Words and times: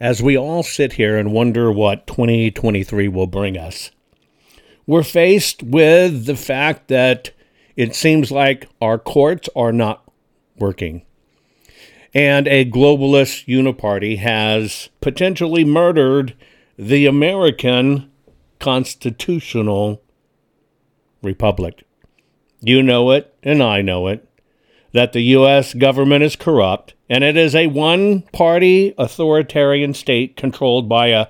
as 0.00 0.22
we 0.22 0.36
all 0.36 0.62
sit 0.62 0.94
here 0.94 1.16
and 1.16 1.32
wonder 1.32 1.72
what 1.72 2.06
2023 2.06 3.08
will 3.08 3.26
bring 3.26 3.58
us. 3.58 3.90
We're 4.86 5.02
faced 5.02 5.62
with 5.62 6.26
the 6.26 6.36
fact 6.36 6.88
that 6.88 7.30
it 7.76 7.94
seems 7.94 8.30
like 8.30 8.68
our 8.80 8.98
courts 8.98 9.48
are 9.54 9.72
not 9.72 10.04
working. 10.56 11.02
And 12.14 12.48
a 12.48 12.64
globalist 12.64 13.46
uniparty 13.46 14.18
has 14.18 14.88
potentially 15.00 15.64
murdered 15.64 16.34
the 16.78 17.06
American 17.06 18.10
constitutional 18.58 20.02
republic. 21.22 21.84
You 22.60 22.82
know 22.82 23.10
it, 23.10 23.34
and 23.42 23.62
I 23.62 23.82
know 23.82 24.08
it, 24.08 24.27
that 24.92 25.12
the 25.12 25.20
U.S. 25.20 25.74
government 25.74 26.24
is 26.24 26.36
corrupt, 26.36 26.94
and 27.08 27.22
it 27.22 27.36
is 27.36 27.54
a 27.54 27.66
one 27.66 28.22
party 28.32 28.94
authoritarian 28.98 29.94
state 29.94 30.36
controlled 30.36 30.88
by 30.88 31.08
a 31.08 31.26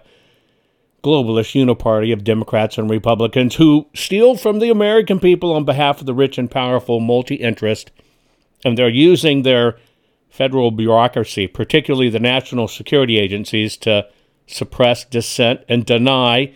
globalist 1.02 1.54
uniparty 1.54 2.12
of 2.12 2.24
Democrats 2.24 2.78
and 2.78 2.90
Republicans 2.90 3.56
who 3.56 3.86
steal 3.94 4.36
from 4.36 4.58
the 4.58 4.70
American 4.70 5.20
people 5.20 5.52
on 5.52 5.64
behalf 5.64 6.00
of 6.00 6.06
the 6.06 6.14
rich 6.14 6.38
and 6.38 6.50
powerful 6.50 7.00
multi 7.00 7.36
interest, 7.36 7.90
and 8.64 8.76
they're 8.76 8.88
using 8.88 9.42
their 9.42 9.78
federal 10.28 10.70
bureaucracy, 10.70 11.46
particularly 11.46 12.08
the 12.08 12.18
national 12.18 12.68
security 12.68 13.18
agencies, 13.18 13.76
to 13.76 14.06
suppress 14.46 15.04
dissent 15.04 15.60
and 15.68 15.84
deny 15.84 16.52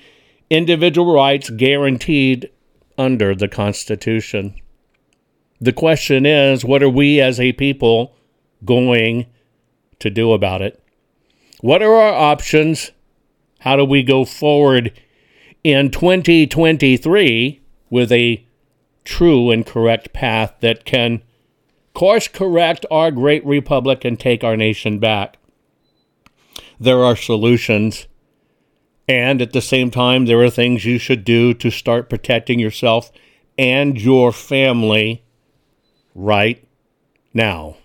individual 0.51 1.15
rights 1.15 1.51
guaranteed 1.51 2.51
under 2.99 3.35
the 3.35 3.49
Constitution. 3.49 4.55
The 5.63 5.73
question 5.73 6.27
is 6.27 6.65
what 6.65 6.83
are 6.83 6.89
we 6.89 7.21
as 7.21 7.39
a 7.39 7.53
people 7.53 8.17
going 8.65 9.27
to 10.01 10.11
do 10.11 10.33
about 10.33 10.61
it? 10.61 10.83
What 11.61 11.85
are 11.85 11.95
our 11.95 12.13
options? 12.13 12.91
How 13.61 13.77
do 13.77 13.85
we 13.85 14.03
go 14.03 14.25
forward 14.25 14.93
in 15.63 15.93
2023 15.93 17.61
with 17.91 18.11
a 18.11 18.45
true 19.05 19.53
and 19.53 19.65
correct 19.65 20.13
path 20.13 20.53
that 20.63 20.85
can 20.85 21.23
course 21.95 22.27
correct 22.27 22.85
our 22.91 23.13
great 23.13 23.47
republic 23.47 24.05
and 24.05 24.19
take 24.19 24.43
our 24.43 24.57
nation 24.57 24.99
back? 24.99 25.39
There 26.81 27.05
are 27.05 27.15
solutions. 27.15 28.09
And 29.07 29.41
at 29.41 29.53
the 29.53 29.63
same 29.63 29.93
time, 29.93 30.27
there 30.27 30.43
are 30.43 30.51
things 30.51 30.85
you 30.85 30.99
should 30.99 31.25
do 31.25 31.55
to 31.55 31.71
start 31.71 32.11
protecting 32.11 32.59
yourself 32.59 33.13
and 33.57 34.01
your 34.01 34.33
family 34.33 35.23
right 36.15 36.67
now. 37.35 37.77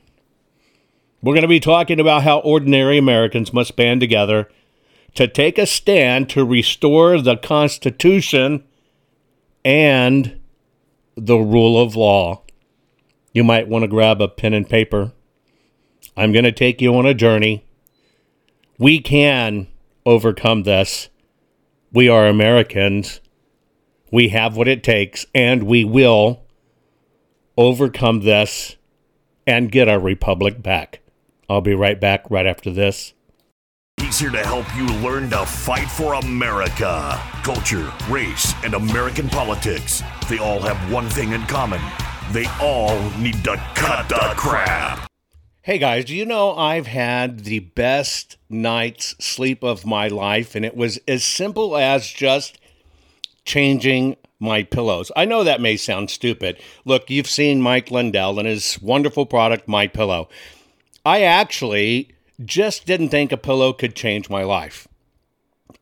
We're 1.21 1.33
going 1.33 1.41
to 1.41 1.47
be 1.47 1.59
talking 1.59 1.99
about 1.99 2.23
how 2.23 2.39
ordinary 2.39 2.97
Americans 2.97 3.51
must 3.51 3.75
band 3.75 4.01
together 4.01 4.49
to 5.15 5.27
take 5.27 5.57
a 5.57 5.65
stand 5.65 6.29
to 6.29 6.45
restore 6.45 7.19
the 7.19 7.37
Constitution 7.37 8.63
and 9.65 10.39
the 11.15 11.37
rule 11.37 11.81
of 11.81 11.95
law. 11.95 12.43
You 13.33 13.43
might 13.43 13.67
want 13.67 13.83
to 13.83 13.87
grab 13.87 14.21
a 14.21 14.27
pen 14.27 14.53
and 14.53 14.69
paper. 14.69 15.11
I'm 16.15 16.31
going 16.31 16.45
to 16.45 16.51
take 16.51 16.81
you 16.81 16.95
on 16.95 17.05
a 17.05 17.13
journey. 17.13 17.65
We 18.77 18.99
can 18.99 19.67
overcome 20.05 20.63
this. 20.63 21.09
We 21.91 22.07
are 22.09 22.27
Americans. 22.27 23.21
We 24.11 24.29
have 24.29 24.55
what 24.55 24.67
it 24.67 24.83
takes, 24.83 25.25
and 25.33 25.63
we 25.63 25.83
will 25.83 26.43
overcome 27.57 28.21
this 28.21 28.75
and 29.45 29.71
get 29.71 29.89
our 29.89 29.99
republic 29.99 30.61
back. 30.61 31.01
I'll 31.49 31.61
be 31.61 31.73
right 31.73 31.99
back 31.99 32.29
right 32.29 32.45
after 32.45 32.71
this. 32.71 33.13
He's 33.99 34.19
here 34.19 34.29
to 34.29 34.45
help 34.45 34.65
you 34.75 34.85
learn 34.99 35.29
to 35.31 35.43
fight 35.45 35.89
for 35.89 36.13
America. 36.13 37.19
Culture, 37.43 37.91
race, 38.09 38.53
and 38.63 38.75
American 38.75 39.27
politics. 39.27 40.03
They 40.29 40.37
all 40.37 40.59
have 40.59 40.91
one 40.91 41.09
thing 41.09 41.31
in 41.31 41.41
common. 41.43 41.81
They 42.31 42.45
all 42.61 42.99
need 43.17 43.43
to 43.45 43.55
cut 43.73 44.07
the 44.07 44.33
crap. 44.35 45.09
Hey 45.63 45.79
guys, 45.79 46.05
do 46.05 46.15
you 46.15 46.25
know 46.25 46.55
I've 46.55 46.87
had 46.87 47.45
the 47.45 47.59
best 47.59 48.37
night's 48.49 49.15
sleep 49.23 49.63
of 49.63 49.85
my 49.85 50.07
life? 50.07 50.55
And 50.55 50.63
it 50.63 50.77
was 50.77 50.99
as 51.07 51.23
simple 51.23 51.75
as 51.75 52.07
just 52.07 52.59
changing 53.47 54.17
my 54.39 54.61
pillows. 54.61 55.11
I 55.15 55.25
know 55.25 55.43
that 55.43 55.61
may 55.61 55.77
sound 55.77 56.11
stupid. 56.11 56.61
Look, 56.85 57.09
you've 57.09 57.29
seen 57.29 57.61
Mike 57.61 57.89
Lindell 57.89 58.37
and 58.37 58.47
his 58.47 58.79
wonderful 58.81 59.25
product, 59.25 59.67
My 59.67 59.87
Pillow. 59.87 60.29
I 61.03 61.23
actually 61.23 62.11
just 62.45 62.85
didn't 62.85 63.09
think 63.09 63.31
a 63.31 63.37
pillow 63.37 63.73
could 63.73 63.95
change 63.95 64.29
my 64.29 64.43
life. 64.43 64.87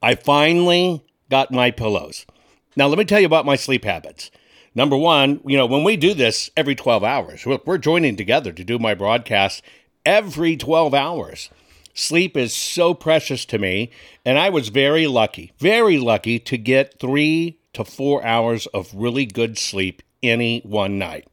I 0.01 0.15
finally 0.15 1.03
got 1.29 1.51
my 1.51 1.71
pillows. 1.71 2.25
Now, 2.77 2.87
let 2.87 2.97
me 2.97 3.05
tell 3.05 3.19
you 3.19 3.25
about 3.25 3.45
my 3.45 3.55
sleep 3.55 3.83
habits. 3.83 4.31
Number 4.73 4.95
one, 4.95 5.41
you 5.45 5.57
know, 5.57 5.65
when 5.65 5.83
we 5.83 5.97
do 5.97 6.13
this 6.13 6.49
every 6.55 6.75
12 6.75 7.03
hours, 7.03 7.45
look, 7.45 7.65
we're 7.65 7.77
joining 7.77 8.15
together 8.15 8.51
to 8.51 8.63
do 8.63 8.77
my 8.77 8.93
broadcast 8.93 9.63
every 10.05 10.55
12 10.55 10.93
hours. 10.93 11.49
Sleep 11.97 12.35
is 12.35 12.53
so 12.53 12.93
precious 12.93 13.45
to 13.45 13.57
me, 13.57 13.89
and 14.25 14.37
I 14.37 14.49
was 14.49 14.67
very 14.67 15.07
lucky, 15.07 15.53
very 15.59 15.97
lucky 15.97 16.39
to 16.39 16.57
get 16.57 16.99
three 16.99 17.57
to 17.71 17.85
four 17.85 18.21
hours 18.25 18.65
of 18.67 18.93
really 18.93 19.25
good 19.25 19.57
sleep 19.57 20.03
any 20.21 20.59
one 20.65 20.99
night. 20.99 21.25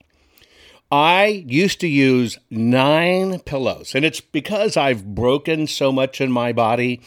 I 0.92 1.44
used 1.48 1.80
to 1.80 1.88
use 1.88 2.38
nine 2.48 3.40
pillows, 3.40 3.92
and 3.96 4.04
it's 4.04 4.20
because 4.20 4.76
I've 4.76 5.16
broken 5.16 5.66
so 5.66 5.90
much 5.90 6.20
in 6.20 6.30
my 6.30 6.52
body 6.52 7.00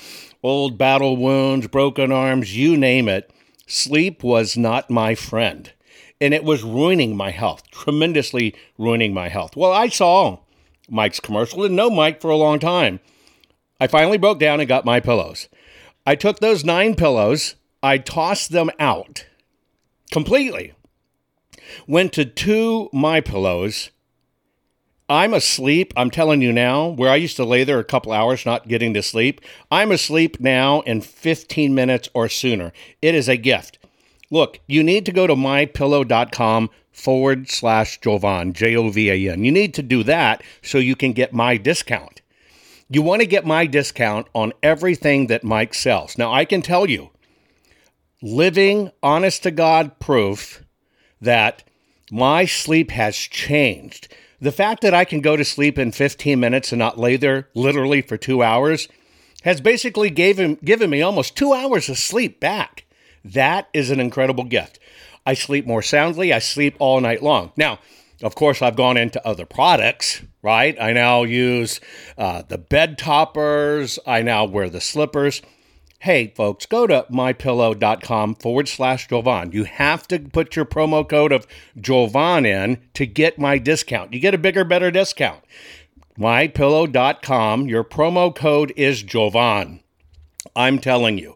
old 0.43 0.77
battle 0.77 1.15
wounds, 1.15 1.67
broken 1.67 2.11
arms, 2.11 2.57
you 2.57 2.75
name 2.75 3.07
it. 3.07 3.31
Sleep 3.67 4.21
was 4.21 4.57
not 4.57 4.89
my 4.89 5.15
friend, 5.15 5.71
and 6.19 6.33
it 6.33 6.43
was 6.43 6.61
ruining 6.61 7.15
my 7.15 7.31
health, 7.31 7.63
tremendously 7.71 8.53
ruining 8.77 9.13
my 9.13 9.29
health. 9.29 9.55
Well, 9.55 9.71
I 9.71 9.87
saw 9.87 10.39
Mike's 10.89 11.21
commercial, 11.21 11.61
didn't 11.61 11.77
know 11.77 11.89
Mike 11.89 12.19
for 12.19 12.29
a 12.29 12.35
long 12.35 12.59
time. 12.59 12.99
I 13.85 13.87
finally 13.87 14.17
broke 14.17 14.39
down 14.39 14.59
and 14.59 14.67
got 14.67 14.83
my 14.83 14.99
pillows. 14.99 15.47
I 16.05 16.15
took 16.15 16.39
those 16.39 16.65
nine 16.65 16.95
pillows, 16.95 17.55
I 17.83 17.99
tossed 17.99 18.51
them 18.51 18.71
out 18.79 19.25
completely 20.11 20.73
went 21.87 22.13
to 22.13 22.25
two 22.25 22.89
my 22.93 23.21
pillows. 23.21 23.91
I'm 25.07 25.33
asleep. 25.33 25.93
I'm 25.95 26.09
telling 26.09 26.41
you 26.41 26.51
now, 26.51 26.87
where 26.87 27.11
I 27.11 27.15
used 27.15 27.35
to 27.37 27.45
lay 27.45 27.63
there 27.63 27.79
a 27.79 27.83
couple 27.83 28.11
hours 28.11 28.45
not 28.45 28.67
getting 28.67 28.93
to 28.95 29.03
sleep, 29.03 29.39
I'm 29.69 29.91
asleep 29.91 30.39
now 30.39 30.81
in 30.81 31.01
15 31.01 31.75
minutes 31.75 32.09
or 32.13 32.27
sooner. 32.27 32.73
It 33.01 33.13
is 33.13 33.29
a 33.29 33.37
gift. 33.37 33.77
Look, 34.31 34.59
you 34.67 34.83
need 34.83 35.05
to 35.05 35.11
go 35.11 35.27
to 35.27 35.35
mypillow.com 35.35 36.71
forward 36.91 37.49
slash 37.51 37.99
Jovan, 37.99 38.53
J 38.53 38.75
O 38.75 38.89
V 38.89 39.11
A 39.11 39.31
N. 39.31 39.43
You 39.43 39.51
need 39.51 39.75
to 39.75 39.83
do 39.83 40.01
that 40.03 40.41
so 40.63 40.79
you 40.79 40.95
can 40.95 41.13
get 41.13 41.33
my 41.33 41.57
discount. 41.57 42.21
You 42.89 43.01
want 43.01 43.21
to 43.21 43.27
get 43.27 43.45
my 43.45 43.65
discount 43.65 44.27
on 44.33 44.53
everything 44.61 45.27
that 45.27 45.43
Mike 45.43 45.73
sells. 45.73 46.17
Now, 46.17 46.31
I 46.31 46.45
can 46.45 46.61
tell 46.61 46.89
you, 46.89 47.09
living 48.21 48.91
honest 49.01 49.43
to 49.43 49.51
God 49.51 49.99
proof 49.99 50.63
that 51.19 51.63
my 52.11 52.45
sleep 52.45 52.91
has 52.91 53.15
changed. 53.15 54.13
The 54.39 54.51
fact 54.51 54.81
that 54.81 54.93
I 54.93 55.05
can 55.05 55.21
go 55.21 55.35
to 55.35 55.43
sleep 55.43 55.79
in 55.79 55.91
15 55.91 56.39
minutes 56.39 56.71
and 56.71 56.79
not 56.79 56.99
lay 56.99 57.17
there 57.17 57.49
literally 57.55 58.01
for 58.01 58.17
two 58.17 58.43
hours 58.43 58.87
has 59.43 59.61
basically 59.61 60.09
given, 60.09 60.55
given 60.63 60.89
me 60.89 61.01
almost 61.01 61.35
two 61.35 61.53
hours 61.53 61.89
of 61.89 61.97
sleep 61.97 62.39
back. 62.39 62.85
That 63.23 63.67
is 63.73 63.89
an 63.89 63.99
incredible 63.99 64.43
gift. 64.43 64.77
I 65.25 65.33
sleep 65.33 65.65
more 65.65 65.81
soundly, 65.81 66.31
I 66.31 66.39
sleep 66.39 66.75
all 66.77 67.01
night 67.01 67.23
long. 67.23 67.51
Now, 67.57 67.79
of 68.21 68.35
course, 68.35 68.61
I've 68.61 68.75
gone 68.75 68.97
into 68.97 69.25
other 69.27 69.45
products, 69.45 70.21
right? 70.41 70.75
I 70.79 70.93
now 70.93 71.23
use 71.23 71.79
uh, 72.17 72.43
the 72.47 72.57
bed 72.57 72.97
toppers, 72.97 73.99
I 74.05 74.21
now 74.21 74.45
wear 74.45 74.69
the 74.69 74.81
slippers 74.81 75.41
hey, 76.05 76.31
folks, 76.35 76.67
go 76.67 76.85
to 76.85 77.03
mypillow.com 77.09 78.35
forward 78.35 78.67
slash 78.67 79.07
Jovan. 79.07 79.51
You 79.51 79.63
have 79.63 80.07
to 80.09 80.19
put 80.19 80.55
your 80.55 80.63
promo 80.65 81.07
code 81.07 81.31
of 81.31 81.47
Jovan 81.81 82.45
in 82.45 82.79
to 82.93 83.07
get 83.07 83.39
my 83.39 83.57
discount. 83.57 84.13
You 84.13 84.19
get 84.19 84.35
a 84.35 84.37
bigger, 84.37 84.63
better 84.63 84.91
discount. 84.91 85.43
Mypillow.com, 86.19 87.67
your 87.67 87.83
promo 87.83 88.35
code 88.35 88.71
is 88.75 89.01
Jovan. 89.01 89.81
I'm 90.55 90.77
telling 90.77 91.17
you, 91.17 91.35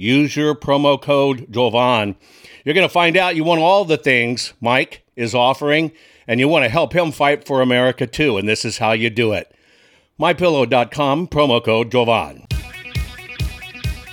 use 0.00 0.34
your 0.34 0.54
promo 0.54 1.00
code 1.00 1.46
Jovan. 1.50 2.16
You're 2.64 2.74
going 2.74 2.88
to 2.88 2.92
find 2.92 3.16
out 3.16 3.36
you 3.36 3.44
want 3.44 3.60
all 3.60 3.84
the 3.84 3.96
things 3.96 4.52
Mike 4.60 5.04
is 5.16 5.34
offering, 5.34 5.92
and 6.26 6.40
you 6.40 6.48
want 6.48 6.64
to 6.64 6.70
help 6.70 6.92
him 6.92 7.12
fight 7.12 7.46
for 7.46 7.62
America 7.62 8.06
too. 8.06 8.36
And 8.36 8.48
this 8.48 8.64
is 8.64 8.78
how 8.78 8.92
you 8.92 9.10
do 9.10 9.32
it. 9.32 9.54
MyPillow.com, 10.18 11.28
promo 11.28 11.64
code 11.64 11.90
Jovan. 11.90 12.46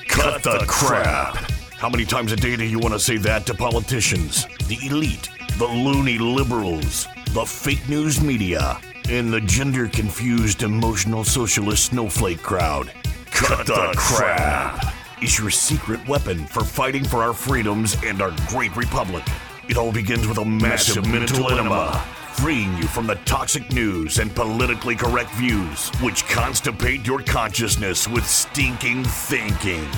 Cut 0.07 0.43
the 0.43 0.63
crap. 0.67 1.35
How 1.73 1.89
many 1.89 2.05
times 2.05 2.31
a 2.31 2.35
day 2.35 2.55
do 2.55 2.63
you 2.63 2.79
want 2.79 2.93
to 2.93 2.99
say 2.99 3.17
that 3.17 3.45
to 3.45 3.53
politicians, 3.53 4.45
the 4.67 4.79
elite, 4.83 5.29
the 5.57 5.67
loony 5.67 6.17
liberals, 6.17 7.07
the 7.33 7.45
fake 7.45 7.87
news 7.87 8.21
media, 8.21 8.79
and 9.09 9.31
the 9.31 9.41
gender 9.41 9.87
confused 9.87 10.63
emotional 10.63 11.23
socialist 11.23 11.85
snowflake 11.85 12.41
crowd? 12.41 12.91
Cut, 13.31 13.67
the, 13.67 13.93
crap. 13.95 14.93
Is 15.19 15.39
your 15.39 15.49
secret 15.49 16.07
weapon 16.07 16.45
for 16.45 16.63
fighting 16.63 17.03
for 17.03 17.23
our 17.23 17.33
freedoms 17.33 17.97
and 18.05 18.21
our 18.21 18.31
great 18.49 18.75
republic. 18.75 19.23
It 19.67 19.75
all 19.75 19.91
begins 19.91 20.27
with 20.27 20.37
a 20.37 20.45
massive, 20.45 21.07
mental 21.07 21.49
enema, 21.49 22.05
freeing 22.33 22.77
you 22.77 22.83
from 22.83 23.07
the 23.07 23.15
toxic 23.25 23.71
news 23.71 24.19
and 24.19 24.33
politically 24.35 24.95
correct 24.95 25.31
views, 25.31 25.89
which 26.01 26.23
constipate 26.25 27.07
your 27.07 27.23
consciousness 27.23 28.07
with 28.07 28.27
stinking 28.27 29.03
thinking. 29.05 29.89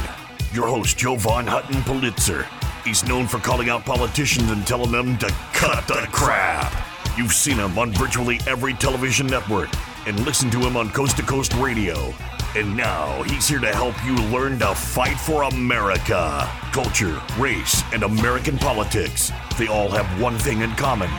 Your 0.54 0.68
host, 0.68 0.98
Jovan 0.98 1.46
Hutton 1.46 1.84
Pulitzer. 1.84 2.48
He's 2.86 3.06
known 3.06 3.28
for 3.28 3.40
calling 3.40 3.68
out 3.68 3.84
politicians 3.84 4.50
and 4.52 4.66
telling 4.66 4.94
them 4.94 5.18
to 5.18 5.28
cut 5.52 5.86
the 5.86 6.08
crap. 6.14 6.74
You've 7.18 7.34
seen 7.34 7.58
him 7.58 7.78
on 7.78 7.92
virtually 7.92 8.40
every 8.48 8.74
television 8.74 9.28
network 9.28 9.70
and 10.08 10.18
listened 10.22 10.54
to 10.54 10.60
him 10.60 10.78
on 10.78 10.90
coast 10.92 11.18
to 11.18 11.24
coast 11.24 11.54
radio. 11.56 12.14
And 12.56 12.76
now 12.76 13.22
he's 13.24 13.48
here 13.48 13.60
to 13.60 13.68
help 13.68 13.94
you 14.04 14.16
learn 14.30 14.58
to 14.60 14.74
fight 14.74 15.20
for 15.20 15.44
America. 15.44 16.50
Culture, 16.72 17.22
race, 17.38 17.84
and 17.94 18.02
American 18.02 18.58
politics. 18.58 19.32
They 19.60 19.68
all 19.68 19.90
have 19.90 20.20
one 20.20 20.36
thing 20.40 20.62
in 20.62 20.72
common. 20.72 21.12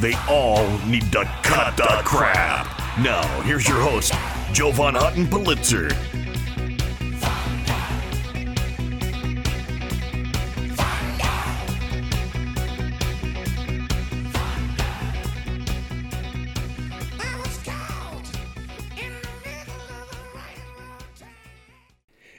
They 0.00 0.14
all 0.30 0.66
need 0.86 1.12
to 1.12 1.24
cut 1.42 1.76
the 1.76 2.00
crap. 2.04 2.66
Now, 3.00 3.22
here's 3.42 3.68
your 3.68 3.80
host, 3.80 4.14
Jovan 4.54 4.94
Hutton 4.94 5.26
Pulitzer. 5.26 5.90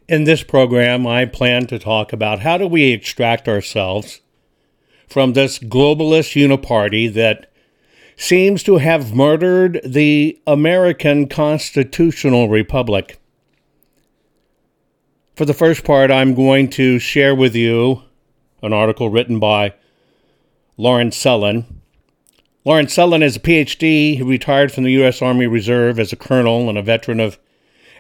In 0.09 0.23
this 0.23 0.41
program, 0.41 1.06
I 1.06 1.25
plan 1.25 1.67
to 1.67 1.77
talk 1.77 2.11
about 2.11 2.39
how 2.39 2.57
do 2.57 2.65
we 2.65 2.85
extract 2.85 3.47
ourselves 3.47 4.21
from 5.07 5.33
this 5.33 5.59
globalist 5.59 6.33
uniparty 6.33 7.13
that 7.13 7.51
seems 8.17 8.63
to 8.63 8.77
have 8.77 9.13
murdered 9.13 9.79
the 9.85 10.41
American 10.47 11.27
constitutional 11.27 12.50
republic. 12.50 13.19
For 15.35 15.45
the 15.45 15.53
first 15.53 15.83
part, 15.83 16.09
I'm 16.09 16.33
going 16.33 16.71
to 16.71 16.97
share 16.97 17.35
with 17.35 17.56
you 17.56 18.01
an 18.63 18.73
article 18.73 19.11
written 19.11 19.38
by 19.39 19.75
Lawrence 20.75 21.23
Sellin. 21.23 21.65
Lawrence 22.65 22.95
Sellin 22.95 23.21
is 23.21 23.35
a 23.35 23.39
PhD. 23.39 24.15
He 24.15 24.23
retired 24.23 24.71
from 24.71 24.85
the 24.85 24.94
U.S. 24.94 25.21
Army 25.21 25.45
Reserve 25.45 26.00
as 26.00 26.11
a 26.11 26.15
colonel 26.15 26.67
and 26.67 26.79
a 26.79 26.81
veteran 26.81 27.19
of 27.19 27.38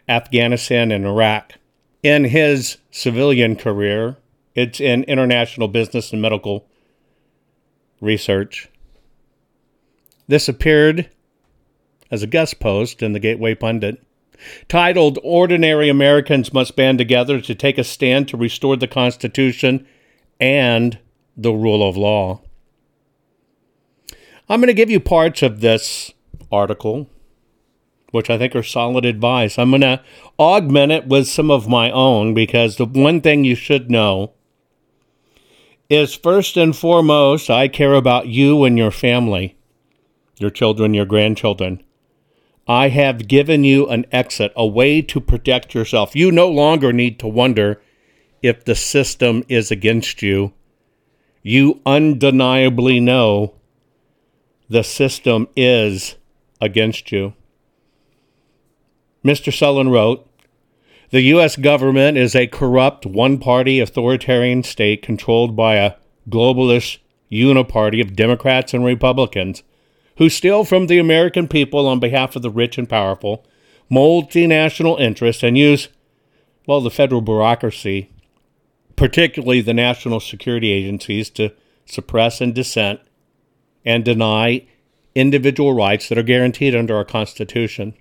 Afghanistan 0.07 0.91
and 0.91 1.05
Iraq 1.05 1.58
in 2.03 2.25
his 2.25 2.77
civilian 2.91 3.55
career. 3.55 4.17
It's 4.55 4.79
in 4.79 5.03
international 5.03 5.67
business 5.67 6.11
and 6.11 6.21
medical 6.21 6.65
research. 8.01 8.69
This 10.27 10.47
appeared 10.47 11.09
as 12.11 12.23
a 12.23 12.27
guest 12.27 12.59
post 12.59 13.01
in 13.01 13.13
the 13.13 13.19
Gateway 13.19 13.55
Pundit 13.55 14.01
titled 14.67 15.19
Ordinary 15.23 15.89
Americans 15.89 16.53
Must 16.53 16.75
Band 16.75 16.97
Together 16.97 17.41
to 17.41 17.55
Take 17.55 17.77
a 17.77 17.83
Stand 17.83 18.27
to 18.29 18.37
Restore 18.37 18.77
the 18.77 18.87
Constitution 18.87 19.85
and 20.39 20.97
the 21.35 21.51
Rule 21.51 21.87
of 21.87 21.97
Law. 21.97 22.41
I'm 24.47 24.59
going 24.59 24.67
to 24.67 24.73
give 24.73 24.89
you 24.89 24.99
parts 24.99 25.41
of 25.41 25.61
this 25.61 26.13
article 26.51 27.07
which 28.11 28.29
I 28.29 28.37
think 28.37 28.55
are 28.55 28.63
solid 28.63 29.05
advice. 29.05 29.57
I'm 29.57 29.71
going 29.71 29.81
to 29.81 30.01
augment 30.37 30.91
it 30.91 31.07
with 31.07 31.27
some 31.27 31.51
of 31.51 31.67
my 31.67 31.91
own 31.91 32.33
because 32.33 32.77
the 32.77 32.85
one 32.85 33.21
thing 33.21 33.43
you 33.43 33.55
should 33.55 33.89
know 33.91 34.33
is 35.89 36.13
first 36.13 36.55
and 36.55 36.75
foremost, 36.75 37.49
I 37.49 37.67
care 37.67 37.95
about 37.95 38.27
you 38.27 38.63
and 38.63 38.77
your 38.77 38.91
family, 38.91 39.57
your 40.37 40.51
children, 40.51 40.93
your 40.93 41.05
grandchildren. 41.05 41.83
I 42.67 42.89
have 42.89 43.27
given 43.27 43.63
you 43.63 43.87
an 43.87 44.05
exit, 44.11 44.53
a 44.55 44.65
way 44.65 45.01
to 45.01 45.19
protect 45.19 45.73
yourself. 45.73 46.15
You 46.15 46.31
no 46.31 46.47
longer 46.47 46.93
need 46.93 47.17
to 47.19 47.27
wonder 47.27 47.81
if 48.43 48.63
the 48.63 48.75
system 48.75 49.43
is 49.49 49.71
against 49.71 50.21
you. 50.21 50.53
You 51.41 51.81
undeniably 51.85 52.99
know 52.99 53.55
the 54.69 54.83
system 54.83 55.47
is 55.55 56.15
against 56.61 57.11
you. 57.11 57.33
Mr. 59.23 59.51
Sellin 59.51 59.91
wrote 59.91 60.27
The 61.09 61.21
U.S. 61.21 61.55
government 61.55 62.17
is 62.17 62.35
a 62.35 62.47
corrupt, 62.47 63.05
one 63.05 63.37
party 63.37 63.79
authoritarian 63.79 64.63
state 64.63 65.01
controlled 65.01 65.55
by 65.55 65.75
a 65.75 65.95
globalist 66.29 66.99
uniparty 67.31 68.01
of 68.01 68.15
Democrats 68.15 68.73
and 68.73 68.85
Republicans 68.85 69.63
who 70.17 70.29
steal 70.29 70.65
from 70.65 70.87
the 70.87 70.99
American 70.99 71.47
people 71.47 71.87
on 71.87 71.99
behalf 71.99 72.35
of 72.35 72.41
the 72.41 72.49
rich 72.49 72.77
and 72.77 72.89
powerful, 72.89 73.45
multinational 73.89 74.99
interests, 74.99 75.43
and 75.43 75.57
use, 75.57 75.87
well, 76.67 76.81
the 76.81 76.91
federal 76.91 77.21
bureaucracy, 77.21 78.11
particularly 78.97 79.61
the 79.61 79.73
national 79.73 80.19
security 80.19 80.71
agencies, 80.71 81.29
to 81.29 81.53
suppress 81.85 82.41
and 82.41 82.53
dissent 82.53 82.99
and 83.85 84.03
deny 84.03 84.67
individual 85.15 85.73
rights 85.73 86.09
that 86.09 86.17
are 86.17 86.23
guaranteed 86.23 86.75
under 86.75 86.95
our 86.95 87.05
Constitution. 87.05 87.93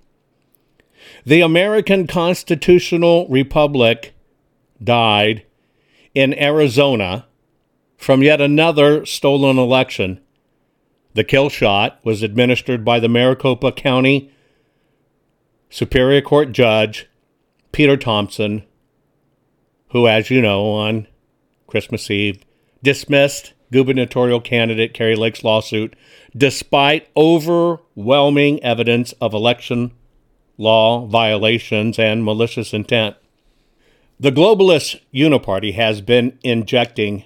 The 1.25 1.41
American 1.41 2.07
Constitutional 2.07 3.27
Republic 3.27 4.13
died 4.81 5.45
in 6.15 6.37
Arizona 6.39 7.27
from 7.97 8.23
yet 8.23 8.39
another 8.39 9.05
stolen 9.05 9.57
election. 9.57 10.21
The 11.13 11.23
kill 11.23 11.49
shot 11.49 11.99
was 12.03 12.23
administered 12.23 12.85
by 12.85 12.99
the 12.99 13.09
Maricopa 13.09 13.71
County 13.71 14.31
Superior 15.69 16.21
Court 16.21 16.51
Judge 16.51 17.07
Peter 17.71 17.97
Thompson, 17.97 18.63
who, 19.89 20.07
as 20.07 20.29
you 20.29 20.41
know, 20.41 20.71
on 20.71 21.07
Christmas 21.67 22.09
Eve 22.09 22.41
dismissed 22.81 23.53
gubernatorial 23.71 24.41
candidate 24.41 24.93
Kari 24.93 25.15
Lake's 25.15 25.43
lawsuit 25.43 25.95
despite 26.35 27.07
overwhelming 27.15 28.63
evidence 28.63 29.11
of 29.21 29.33
election 29.33 29.91
law 30.59 31.07
violations, 31.07 31.97
and 31.97 32.23
malicious 32.23 32.73
intent. 32.73 33.15
The 34.19 34.31
globalist 34.31 34.99
uniparty 35.13 35.73
has 35.73 36.01
been 36.01 36.37
injecting 36.43 37.23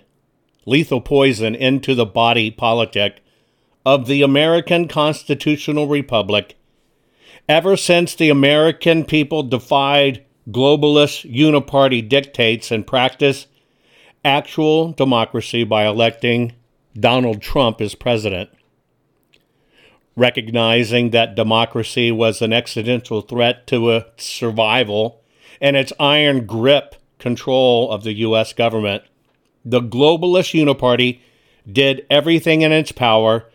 lethal 0.65 1.01
poison 1.01 1.55
into 1.55 1.95
the 1.95 2.05
body 2.05 2.51
politic 2.51 3.21
of 3.85 4.05
the 4.05 4.21
American 4.21 4.87
constitutional 4.87 5.87
republic 5.87 6.55
ever 7.49 7.75
since 7.75 8.15
the 8.15 8.29
American 8.29 9.03
people 9.03 9.43
defied 9.43 10.23
globalist 10.49 11.29
uniparty 11.29 12.07
dictates 12.07 12.71
and 12.71 12.87
practiced 12.87 13.47
actual 14.23 14.93
democracy 14.93 15.63
by 15.63 15.85
electing 15.85 16.53
Donald 16.97 17.41
Trump 17.41 17.81
as 17.81 17.95
president 17.95 18.49
recognizing 20.15 21.09
that 21.09 21.35
democracy 21.35 22.11
was 22.11 22.41
an 22.41 22.53
existential 22.53 23.21
threat 23.21 23.65
to 23.67 23.89
its 23.89 24.25
survival 24.25 25.23
and 25.59 25.75
its 25.75 25.93
iron 25.99 26.45
grip 26.45 26.95
control 27.19 27.89
of 27.91 28.03
the 28.03 28.13
U.S. 28.13 28.53
government. 28.53 29.03
The 29.65 29.81
globalist 29.81 30.53
uniparty 30.53 31.19
did 31.71 32.05
everything 32.09 32.61
in 32.61 32.71
its 32.71 32.91
power 32.91 33.49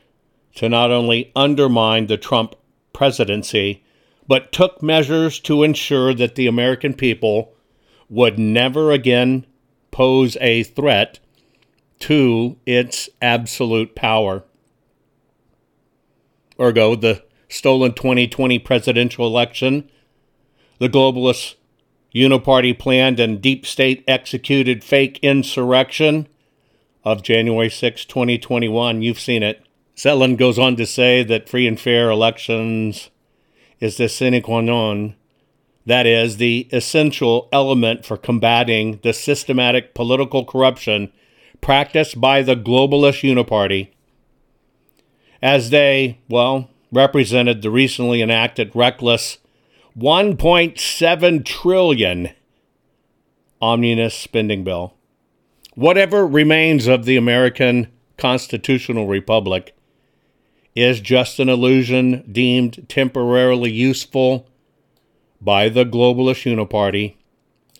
to 0.57 0.69
not 0.69 0.91
only 0.91 1.31
undermine 1.37 2.07
the 2.07 2.17
Trump 2.17 2.55
presidency, 2.93 3.85
but 4.27 4.51
took 4.51 4.83
measures 4.83 5.39
to 5.41 5.63
ensure 5.63 6.15
that 6.15 6.35
the 6.35 6.47
American 6.47 6.95
people 6.95 7.53
would 8.09 8.39
never 8.39 8.91
again 8.91 9.47
pose 9.91 10.37
a 10.41 10.63
threat 10.63 11.19
to 12.01 12.57
its 12.67 13.09
absolute 13.21 13.95
power 13.95 14.45
ergo 16.61 16.95
the 16.95 17.23
stolen 17.49 17.93
2020 17.93 18.59
presidential 18.59 19.27
election, 19.27 19.89
the 20.79 20.89
globalists 20.89 21.55
Uniparty 22.15 22.79
planned 22.79 23.21
and 23.21 23.43
deep 23.43 23.67
state 23.67 24.03
executed 24.09 24.83
fake 24.83 25.19
insurrection 25.23 26.27
of 27.05 27.23
January 27.23 27.69
6, 27.69 28.05
2021. 28.07 29.03
You've 29.03 29.21
seen 29.21 29.43
it. 29.43 29.63
Zeldin 29.97 30.37
goes 30.37 30.59
on 30.59 30.77
to 30.77 30.87
say 30.87 31.23
that 31.25 31.49
free 31.49 31.67
and 31.67 31.79
fair 31.79 32.11
elections 32.11 33.11
is 33.81 33.97
the 33.97 34.09
sine 34.09 34.41
qua 34.43 34.61
non, 34.61 35.17
that 35.85 36.07
is, 36.07 36.37
the 36.37 36.69
essential 36.73 37.49
element 37.53 38.05
for 38.07 38.17
combating 38.17 39.01
the 39.03 39.13
systematic 39.13 39.95
political 39.95 40.45
corruption 40.45 41.13
practiced 41.61 42.21
by 42.21 42.43
the 42.43 42.57
globalist 42.57 43.23
uniparty 43.23 43.91
as 45.43 45.71
they, 45.71 46.19
well, 46.29 46.71
represented 46.93 47.63
the 47.63 47.71
recently 47.71 48.23
enacted 48.23 48.75
reckless 48.75 49.39
1.7 49.97 51.45
trillion 51.45 52.31
omnibus 53.61 54.15
spending 54.15 54.65
bill. 54.65 54.95
Whatever 55.75 56.27
remains 56.27 56.87
of 56.87 57.05
the 57.05 57.17
American 57.17 57.89
constitutional 58.17 59.07
republic 59.07 59.75
is 60.75 61.01
just 61.01 61.41
an 61.41 61.49
illusion 61.49 62.25
deemed 62.31 62.89
temporarily 62.89 63.71
useful 63.71 64.47
by 65.41 65.69
the 65.69 65.85
globalist 65.85 66.45
uniparty 66.45 67.17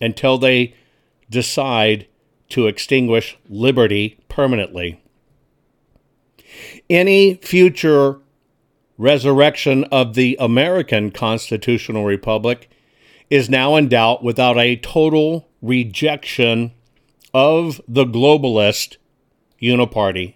until 0.01 0.39
they 0.39 0.75
decide 1.31 2.07
to 2.49 2.67
extinguish 2.67 3.37
liberty 3.49 4.19
permanently. 4.29 5.01
Any 6.91 7.35
future 7.35 8.19
resurrection 8.97 9.85
of 9.85 10.15
the 10.15 10.37
American 10.41 11.11
constitutional 11.11 12.05
republic 12.05 12.71
is 13.31 13.51
now 13.51 13.77
in 13.77 13.89
doubt 13.89 14.25
without 14.25 14.57
a 14.59 14.77
total 14.77 15.49
rejection 15.61 16.73
of 17.35 17.81
the 17.87 18.05
globalist 18.05 18.97
uniparty. 19.61 20.35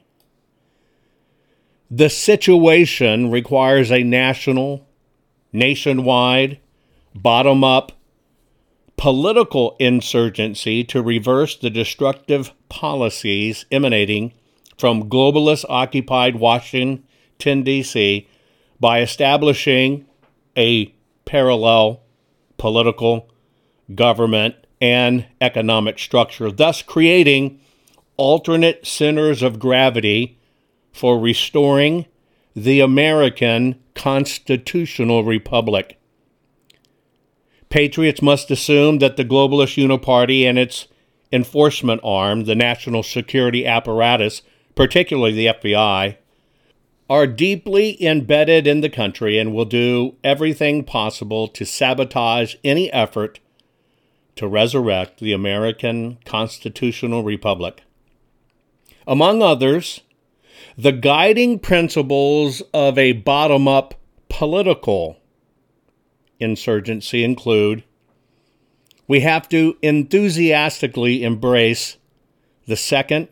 The 1.91 2.11
situation 2.11 3.31
requires 3.31 3.91
a 3.91 4.03
national, 4.03 4.87
nationwide, 5.53 6.59
bottom 7.15 7.65
up 7.65 7.93
political 8.97 9.77
insurgency 9.79 10.85
to 10.85 11.03
reverse 11.03 11.57
the 11.57 11.71
destructive 11.71 12.53
policies 12.69 13.67
emanating 13.71 14.33
from 14.83 15.09
globalist 15.09 15.65
occupied 15.69 16.35
Washington, 16.35 17.63
D.C., 17.63 18.27
by 18.81 19.01
establishing 19.01 20.05
a 20.57 20.93
parallel 21.25 22.03
political, 22.57 23.31
government, 23.95 24.57
and 24.81 25.25
economic 25.41 26.01
structure, 26.01 26.51
thus 26.51 26.83
creating 26.83 27.61
alternate 28.17 28.85
centers 28.85 29.41
of 29.41 29.61
gravity 29.61 30.37
for 30.93 31.17
restoring 31.17 32.05
the 32.57 32.81
American 32.81 33.81
constitutional 33.95 35.23
republic. 35.23 35.97
Patriots 37.69 38.21
must 38.21 38.51
assume 38.51 38.99
that 38.99 39.17
the 39.17 39.25
globalist 39.25 39.81
uniparty 39.81 40.43
and 40.43 40.59
its 40.59 40.89
enforcement 41.31 42.01
arm, 42.03 42.47
the 42.47 42.57
national 42.57 43.05
security 43.05 43.65
apparatus, 43.65 44.43
particularly 44.75 45.33
the 45.33 45.47
FBI, 45.47 46.17
are 47.11 47.27
deeply 47.27 48.03
embedded 48.03 48.67
in 48.67 48.81
the 48.81 48.89
country 48.89 49.39
and 49.39 49.53
will 49.53 49.67
do 49.67 50.17
everything 50.25 50.83
possible 50.83 51.47
to 51.49 51.65
sabotage 51.65 52.55
any 52.65 52.91
effort 52.93 53.39
to 54.37 54.49
resurrect 54.49 55.21
the 55.21 55.33
American 55.33 56.19
constitutional 56.25 57.23
republic. 57.23 57.83
Among 59.07 59.43
others, 59.43 60.01
the 60.79 60.93
guiding 60.93 61.59
principles 61.59 62.63
of 62.73 62.97
a 62.97 63.13
bottom 63.13 63.69
up 63.69 63.95
political 64.29 65.19
insurgency 66.41 67.23
include 67.23 67.85
we 69.07 69.21
have 69.21 69.49
to 69.51 69.77
enthusiastically 69.83 71.23
embrace 71.23 71.99
the 72.67 72.77
Second 72.77 73.29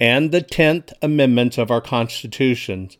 and 0.00 0.32
the 0.32 0.40
Tenth 0.40 0.92
Amendments 1.02 1.58
of 1.58 1.70
our 1.70 1.82
Constitution, 1.82 2.90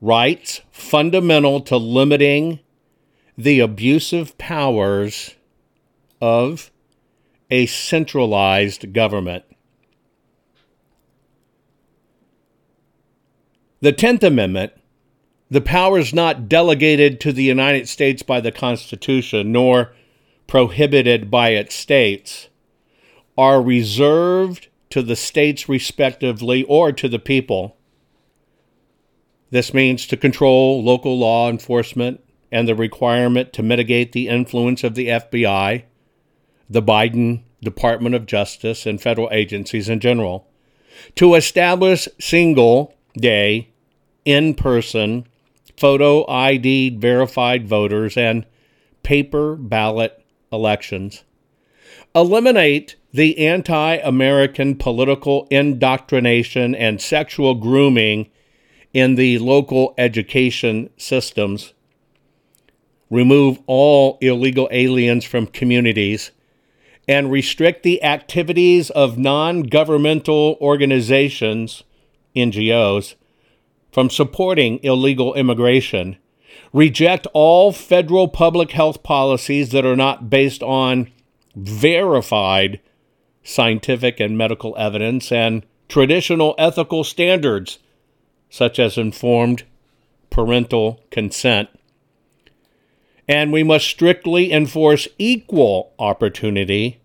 rights 0.00 0.60
fundamental 0.70 1.60
to 1.62 1.78
limiting 1.78 2.60
the 3.38 3.60
abusive 3.60 4.36
powers 4.36 5.36
of 6.20 6.70
a 7.50 7.64
centralized 7.66 8.92
government. 8.92 9.44
The 13.80 13.92
Tenth 13.92 14.22
Amendment, 14.22 14.74
the 15.50 15.62
powers 15.62 16.14
not 16.14 16.48
delegated 16.48 17.20
to 17.20 17.32
the 17.32 17.42
United 17.42 17.88
States 17.88 18.22
by 18.22 18.40
the 18.40 18.52
Constitution 18.52 19.50
nor 19.50 19.94
prohibited 20.46 21.30
by 21.30 21.50
its 21.50 21.74
states, 21.74 22.48
are 23.36 23.62
reserved 23.62 24.68
to 24.92 25.02
the 25.02 25.16
states 25.16 25.70
respectively 25.70 26.64
or 26.64 26.92
to 26.92 27.08
the 27.08 27.18
people. 27.18 27.78
This 29.48 29.72
means 29.72 30.06
to 30.06 30.18
control 30.18 30.84
local 30.84 31.18
law 31.18 31.48
enforcement 31.48 32.20
and 32.50 32.68
the 32.68 32.74
requirement 32.74 33.54
to 33.54 33.62
mitigate 33.62 34.12
the 34.12 34.28
influence 34.28 34.84
of 34.84 34.94
the 34.94 35.08
FBI, 35.08 35.84
the 36.68 36.82
Biden 36.82 37.40
Department 37.62 38.14
of 38.14 38.26
Justice, 38.26 38.84
and 38.84 39.00
federal 39.00 39.30
agencies 39.32 39.88
in 39.88 39.98
general, 39.98 40.46
to 41.14 41.36
establish 41.36 42.06
single 42.20 42.94
day, 43.16 43.70
in 44.26 44.52
person, 44.52 45.26
photo 45.74 46.28
ID 46.30 46.98
verified 46.98 47.66
voters 47.66 48.18
and 48.18 48.44
paper 49.02 49.56
ballot 49.56 50.22
elections, 50.52 51.24
eliminate 52.14 52.96
the 53.12 53.46
anti 53.46 53.96
American 53.96 54.74
political 54.76 55.46
indoctrination 55.50 56.74
and 56.74 57.00
sexual 57.00 57.54
grooming 57.54 58.30
in 58.92 59.14
the 59.14 59.38
local 59.38 59.94
education 59.96 60.90
systems, 60.96 61.72
remove 63.10 63.58
all 63.66 64.18
illegal 64.20 64.68
aliens 64.70 65.24
from 65.24 65.46
communities, 65.46 66.30
and 67.08 67.30
restrict 67.30 67.82
the 67.82 68.02
activities 68.02 68.90
of 68.90 69.18
non 69.18 69.62
governmental 69.62 70.56
organizations, 70.60 71.82
NGOs, 72.36 73.14
from 73.90 74.08
supporting 74.08 74.78
illegal 74.82 75.34
immigration. 75.34 76.16
Reject 76.72 77.26
all 77.34 77.72
federal 77.72 78.28
public 78.28 78.70
health 78.70 79.02
policies 79.02 79.72
that 79.72 79.84
are 79.84 79.96
not 79.96 80.30
based 80.30 80.62
on 80.62 81.11
verified 81.54 82.80
scientific 83.42 84.20
and 84.20 84.38
medical 84.38 84.76
evidence, 84.78 85.32
and 85.32 85.64
traditional 85.88 86.54
ethical 86.58 87.04
standards, 87.04 87.78
such 88.48 88.78
as 88.78 88.96
informed 88.96 89.64
parental 90.30 91.02
consent. 91.10 91.68
And 93.28 93.52
we 93.52 93.62
must 93.62 93.86
strictly 93.86 94.52
enforce 94.52 95.08
equal 95.18 95.92
opportunity, 95.98 97.00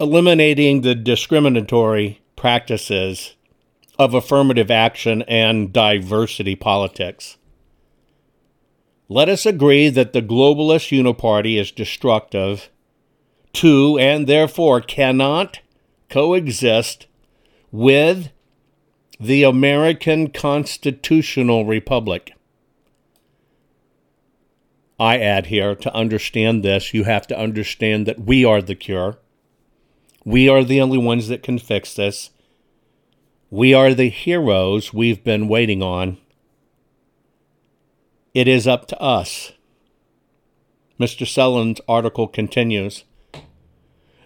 eliminating 0.00 0.80
the 0.80 0.94
discriminatory 0.94 2.20
practices 2.36 3.34
of 3.98 4.14
affirmative 4.14 4.70
action 4.70 5.22
and 5.22 5.72
diversity 5.72 6.56
politics. 6.56 7.36
Let 9.08 9.28
us 9.28 9.44
agree 9.44 9.90
that 9.90 10.12
the 10.12 10.22
globalist 10.22 10.90
uniparty 10.90 11.60
is 11.60 11.70
destructive 11.70 12.70
to 13.54 13.98
and 13.98 14.26
therefore 14.26 14.80
cannot 14.80 15.60
coexist 16.08 17.06
with 17.70 18.30
the 19.18 19.44
American 19.44 20.30
constitutional 20.30 21.64
republic. 21.64 22.32
I 24.98 25.18
add 25.18 25.46
here 25.46 25.74
to 25.74 25.94
understand 25.94 26.62
this, 26.62 26.94
you 26.94 27.04
have 27.04 27.26
to 27.28 27.38
understand 27.38 28.06
that 28.06 28.20
we 28.20 28.44
are 28.44 28.62
the 28.62 28.74
cure. 28.74 29.18
We 30.24 30.48
are 30.48 30.62
the 30.62 30.80
only 30.80 30.98
ones 30.98 31.28
that 31.28 31.42
can 31.42 31.58
fix 31.58 31.94
this. 31.94 32.30
We 33.50 33.74
are 33.74 33.94
the 33.94 34.08
heroes 34.08 34.92
we've 34.94 35.24
been 35.24 35.48
waiting 35.48 35.82
on. 35.82 36.18
It 38.32 38.48
is 38.48 38.66
up 38.66 38.86
to 38.88 39.00
us. 39.00 39.52
Mr. 40.98 41.26
Zeldin's 41.26 41.80
article 41.88 42.28
continues. 42.28 43.04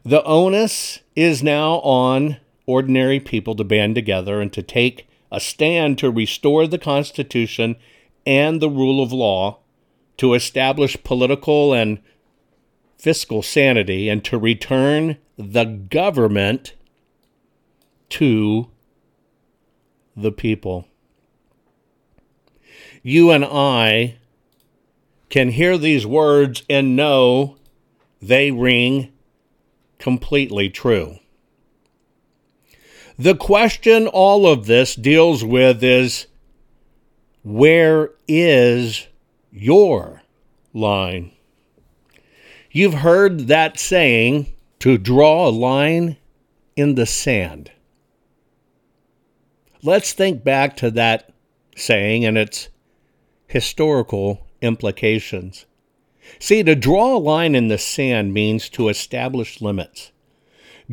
The 0.07 0.23
onus 0.23 1.01
is 1.17 1.43
now 1.43 1.81
on 1.81 2.37
ordinary 2.65 3.19
people 3.19 3.57
to 3.57 3.65
band 3.65 3.97
together 3.97 4.41
and 4.41 4.53
to 4.53 4.63
take 4.63 5.09
a 5.33 5.41
stand 5.41 5.99
to 5.99 6.13
restore 6.13 6.69
the 6.69 6.79
Constitution 6.79 7.75
and 8.25 8.63
the 8.63 8.71
rule 8.71 9.03
of 9.03 9.13
law, 9.13 9.59
to 10.19 10.35
establish 10.35 10.97
political 11.03 11.75
and 11.75 11.99
fiscal 12.97 13.43
sanity 13.43 14.09
and 14.09 14.25
to 14.27 14.39
return 14.39 15.17
the 15.37 15.65
government 15.65 16.75
to 18.11 18.71
the 20.17 20.31
people. 20.31 20.87
You 23.03 23.33
and 23.33 23.45
I 23.45 24.19
can 25.31 25.51
hear 25.51 25.77
these 25.77 26.07
words 26.07 26.63
and 26.71 26.95
know 26.95 27.57
they 28.23 28.53
ring 28.53 29.13
completely 29.99 30.69
true. 30.69 31.19
The 33.19 33.35
question 33.35 34.07
all 34.07 34.47
of 34.47 34.67
this 34.67 34.95
deals 34.95 35.43
with 35.43 35.83
is 35.83 36.27
where 37.43 38.11
is 38.29 39.07
your 39.51 40.23
line? 40.75 41.33
You've 42.71 42.95
heard 42.95 43.47
that 43.49 43.79
saying 43.79 44.53
to 44.81 44.99
draw 44.99 45.49
a 45.49 45.51
line 45.51 46.19
in 46.77 46.95
the 46.95 47.07
sand. 47.07 47.71
Let's 49.83 50.13
think 50.13 50.45
back 50.45 50.77
to 50.79 50.91
that 50.91 51.33
saying 51.75 52.25
and 52.25 52.37
its 52.37 52.69
historical 53.47 54.47
implications. 54.61 55.65
See, 56.39 56.63
to 56.63 56.75
draw 56.75 57.17
a 57.17 57.19
line 57.19 57.55
in 57.55 57.69
the 57.69 57.79
sand 57.79 58.35
means 58.35 58.69
to 58.71 58.89
establish 58.89 59.61
limits. 59.61 60.13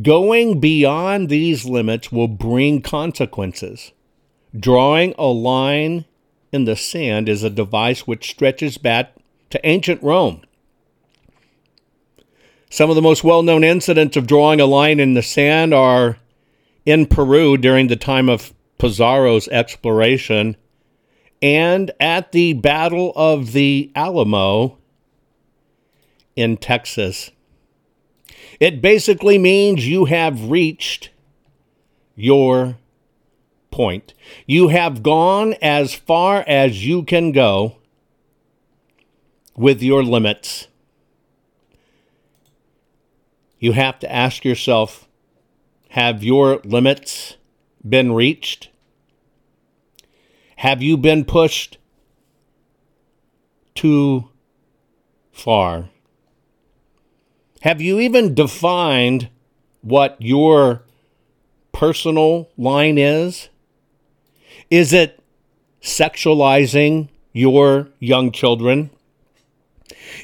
Going 0.01 0.59
beyond 0.59 1.29
these 1.29 1.65
limits 1.65 2.11
will 2.11 2.27
bring 2.27 2.81
consequences. 2.81 3.91
Drawing 4.57 5.13
a 5.17 5.27
line 5.27 6.05
in 6.51 6.65
the 6.65 6.75
sand 6.75 7.27
is 7.29 7.43
a 7.43 7.49
device 7.49 8.07
which 8.07 8.29
stretches 8.29 8.77
back 8.77 9.13
to 9.49 9.67
ancient 9.67 10.01
Rome. 10.01 10.41
Some 12.69 12.89
of 12.89 12.95
the 12.95 13.01
most 13.01 13.23
well 13.23 13.43
known 13.43 13.63
incidents 13.63 14.17
of 14.17 14.25
drawing 14.25 14.59
a 14.59 14.65
line 14.65 14.99
in 14.99 15.13
the 15.13 15.21
sand 15.21 15.73
are 15.73 16.17
in 16.85 17.05
Peru 17.05 17.57
during 17.57 17.87
the 17.87 17.95
time 17.95 18.29
of 18.29 18.53
Pizarro's 18.79 19.47
exploration 19.49 20.57
and 21.41 21.91
at 21.99 22.31
the 22.31 22.53
Battle 22.53 23.13
of 23.15 23.51
the 23.51 23.91
Alamo 23.95 24.79
in 26.35 26.57
Texas. 26.57 27.31
It 28.59 28.81
basically 28.81 29.37
means 29.37 29.87
you 29.87 30.05
have 30.05 30.49
reached 30.49 31.09
your 32.15 32.77
point. 33.71 34.13
You 34.45 34.69
have 34.69 35.03
gone 35.03 35.55
as 35.61 35.93
far 35.93 36.43
as 36.47 36.85
you 36.85 37.03
can 37.03 37.31
go 37.31 37.77
with 39.55 39.81
your 39.81 40.03
limits. 40.03 40.67
You 43.59 43.71
have 43.73 43.99
to 43.99 44.11
ask 44.11 44.45
yourself 44.45 45.07
have 45.89 46.23
your 46.23 46.59
limits 46.63 47.37
been 47.87 48.13
reached? 48.13 48.69
Have 50.57 50.81
you 50.81 50.97
been 50.97 51.23
pushed 51.23 51.77
too 53.75 54.29
far? 55.31 55.89
Have 57.63 57.79
you 57.79 58.01
even 58.01 58.35
defined 58.35 59.29
what 59.79 60.17
your 60.19 60.83
personal 61.71 62.49
line 62.57 62.97
is? 62.97 63.47
Is 64.69 64.91
it 64.91 65.23
sexualizing 65.81 67.07
your 67.31 67.87
young 67.99 68.33
children? 68.33 68.89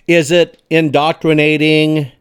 Is 0.06 0.32
it 0.32 0.62
indoctrinating 0.70 2.12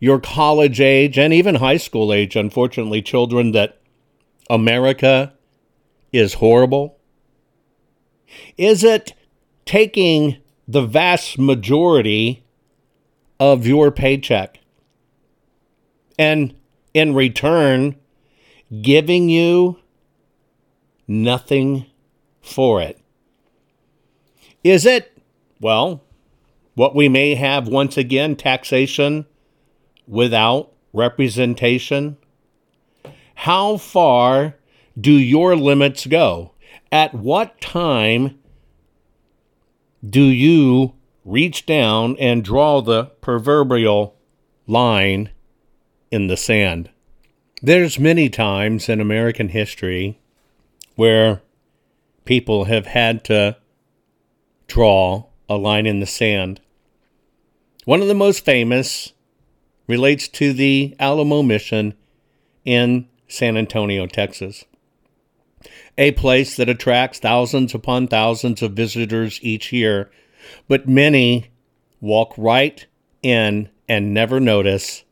your 0.00 0.18
college 0.18 0.80
age 0.80 1.16
and 1.16 1.32
even 1.32 1.54
high 1.54 1.76
school 1.76 2.12
age, 2.12 2.34
unfortunately, 2.34 3.00
children 3.00 3.52
that 3.52 3.78
America 4.50 5.34
is 6.12 6.34
horrible? 6.34 6.98
Is 8.58 8.82
it 8.82 9.12
taking 9.66 10.38
the 10.66 10.82
vast 10.82 11.38
majority 11.38 12.42
of 13.42 13.66
your 13.66 13.90
paycheck. 13.90 14.60
And 16.16 16.54
in 16.94 17.12
return, 17.12 17.96
giving 18.82 19.28
you 19.28 19.80
nothing 21.08 21.86
for 22.40 22.80
it. 22.80 23.00
Is 24.62 24.86
it, 24.86 25.18
well, 25.60 26.04
what 26.74 26.94
we 26.94 27.08
may 27.08 27.34
have 27.34 27.66
once 27.66 27.96
again 27.96 28.36
taxation 28.36 29.26
without 30.06 30.72
representation? 30.92 32.18
How 33.34 33.76
far 33.76 34.54
do 34.96 35.10
your 35.10 35.56
limits 35.56 36.06
go? 36.06 36.52
At 36.92 37.12
what 37.12 37.60
time 37.60 38.38
do 40.08 40.22
you 40.22 40.94
reach 41.24 41.66
down 41.66 42.16
and 42.18 42.44
draw 42.44 42.80
the 42.80 43.04
proverbial 43.20 44.16
line 44.66 45.30
in 46.10 46.26
the 46.26 46.36
sand. 46.36 46.90
There's 47.62 47.98
many 47.98 48.28
times 48.28 48.88
in 48.88 49.00
American 49.00 49.48
history 49.48 50.18
where 50.96 51.42
people 52.24 52.64
have 52.64 52.86
had 52.86 53.24
to 53.24 53.56
draw 54.66 55.26
a 55.48 55.56
line 55.56 55.86
in 55.86 56.00
the 56.00 56.06
sand. 56.06 56.60
One 57.84 58.00
of 58.00 58.08
the 58.08 58.14
most 58.14 58.44
famous 58.44 59.12
relates 59.86 60.28
to 60.28 60.52
the 60.52 60.96
Alamo 60.98 61.42
Mission 61.42 61.94
in 62.64 63.08
San 63.28 63.56
Antonio, 63.56 64.06
Texas. 64.06 64.64
A 65.98 66.12
place 66.12 66.56
that 66.56 66.68
attracts 66.68 67.18
thousands 67.18 67.74
upon 67.74 68.08
thousands 68.08 68.62
of 68.62 68.72
visitors 68.72 69.38
each 69.42 69.72
year 69.72 70.10
but 70.68 70.88
many 70.88 71.50
walk 72.00 72.34
right 72.36 72.86
in 73.22 73.68
and 73.88 74.14
never 74.14 74.40
notice. 74.40 75.04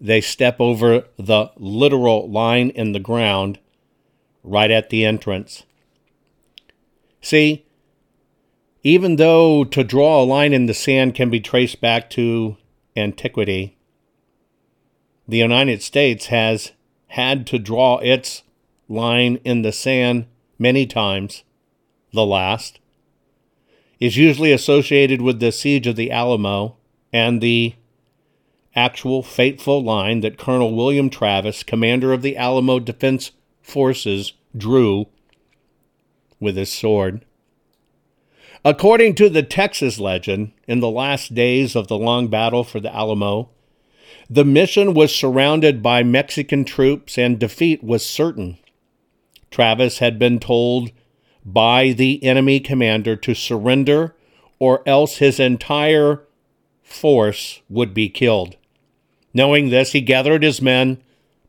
They 0.00 0.20
step 0.20 0.60
over 0.60 1.04
the 1.16 1.50
literal 1.56 2.30
line 2.30 2.70
in 2.70 2.92
the 2.92 3.00
ground 3.00 3.58
right 4.42 4.70
at 4.70 4.90
the 4.90 5.04
entrance. 5.04 5.64
See, 7.20 7.66
even 8.82 9.16
though 9.16 9.64
to 9.64 9.82
draw 9.82 10.22
a 10.22 10.24
line 10.24 10.52
in 10.52 10.66
the 10.66 10.74
sand 10.74 11.14
can 11.14 11.28
be 11.28 11.40
traced 11.40 11.80
back 11.80 12.08
to 12.10 12.56
antiquity, 12.96 13.76
the 15.26 15.38
United 15.38 15.82
States 15.82 16.26
has 16.26 16.72
had 17.08 17.46
to 17.48 17.58
draw 17.58 17.98
its 17.98 18.42
line 18.88 19.40
in 19.44 19.62
the 19.62 19.72
sand 19.72 20.26
many 20.58 20.86
times, 20.86 21.42
the 22.12 22.24
last, 22.24 22.78
is 23.98 24.16
usually 24.16 24.52
associated 24.52 25.22
with 25.22 25.40
the 25.40 25.52
siege 25.52 25.86
of 25.86 25.96
the 25.96 26.10
Alamo 26.10 26.76
and 27.12 27.40
the 27.40 27.74
actual 28.74 29.22
fateful 29.22 29.82
line 29.82 30.20
that 30.20 30.38
Colonel 30.38 30.74
William 30.74 31.08
Travis, 31.08 31.62
commander 31.62 32.12
of 32.12 32.22
the 32.22 32.36
Alamo 32.36 32.78
Defense 32.78 33.32
Forces, 33.62 34.34
drew 34.56 35.06
with 36.38 36.56
his 36.56 36.70
sword. 36.70 37.24
According 38.64 39.14
to 39.14 39.28
the 39.28 39.42
Texas 39.42 39.98
legend, 39.98 40.52
in 40.66 40.80
the 40.80 40.90
last 40.90 41.34
days 41.34 41.74
of 41.74 41.88
the 41.88 41.96
long 41.96 42.28
battle 42.28 42.64
for 42.64 42.80
the 42.80 42.94
Alamo, 42.94 43.48
the 44.28 44.44
mission 44.44 44.92
was 44.92 45.14
surrounded 45.14 45.82
by 45.82 46.02
Mexican 46.02 46.64
troops 46.64 47.16
and 47.16 47.38
defeat 47.38 47.82
was 47.82 48.04
certain. 48.04 48.58
Travis 49.50 49.98
had 49.98 50.18
been 50.18 50.40
told 50.40 50.90
by 51.46 51.92
the 51.92 52.22
enemy 52.24 52.58
commander 52.58 53.14
to 53.14 53.32
surrender, 53.32 54.14
or 54.58 54.82
else 54.86 55.18
his 55.18 55.38
entire 55.38 56.22
force 56.82 57.62
would 57.68 57.94
be 57.94 58.08
killed. 58.08 58.56
Knowing 59.32 59.70
this, 59.70 59.92
he 59.92 60.00
gathered 60.00 60.42
his 60.42 60.60
men, 60.60 61.00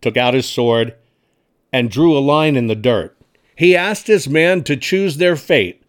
took 0.02 0.16
out 0.16 0.36
his 0.36 0.48
sword, 0.48 0.94
and 1.74 1.90
drew 1.90 2.16
a 2.16 2.20
line 2.20 2.56
in 2.56 2.68
the 2.68 2.76
dirt. 2.76 3.18
He 3.56 3.76
asked 3.76 4.06
his 4.08 4.30
men 4.30 4.64
to 4.66 4.78
choose 4.78 5.18
their 5.18 5.36
fate 5.36 5.84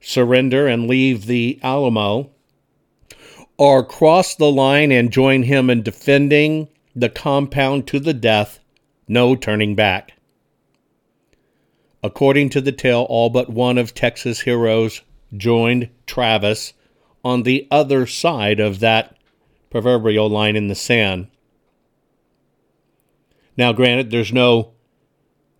surrender 0.00 0.68
and 0.68 0.86
leave 0.86 1.26
the 1.26 1.58
Alamo, 1.62 2.30
or 3.58 3.84
cross 3.84 4.36
the 4.36 4.50
line 4.50 4.92
and 4.92 5.10
join 5.10 5.42
him 5.42 5.68
in 5.68 5.82
defending 5.82 6.68
the 6.94 7.08
compound 7.08 7.86
to 7.88 7.98
the 7.98 8.14
death, 8.14 8.60
no 9.08 9.34
turning 9.34 9.74
back. 9.74 10.12
According 12.06 12.50
to 12.50 12.60
the 12.60 12.70
tale, 12.70 13.04
all 13.08 13.30
but 13.30 13.50
one 13.50 13.76
of 13.76 13.92
Texas' 13.92 14.42
heroes 14.42 15.02
joined 15.36 15.90
Travis 16.06 16.72
on 17.24 17.42
the 17.42 17.66
other 17.68 18.06
side 18.06 18.60
of 18.60 18.78
that 18.78 19.16
proverbial 19.70 20.30
line 20.30 20.54
in 20.54 20.68
the 20.68 20.76
sand. 20.76 21.26
Now, 23.56 23.72
granted, 23.72 24.12
there's 24.12 24.32
no 24.32 24.70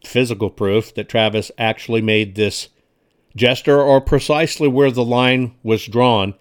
physical 0.04 0.48
proof 0.48 0.94
that 0.94 1.08
Travis 1.08 1.50
actually 1.58 2.00
made 2.00 2.36
this 2.36 2.68
gesture 3.34 3.82
or 3.82 4.00
precisely 4.00 4.68
where 4.68 4.92
the 4.92 5.04
line 5.04 5.56
was 5.64 5.84
drawn. 5.86 6.34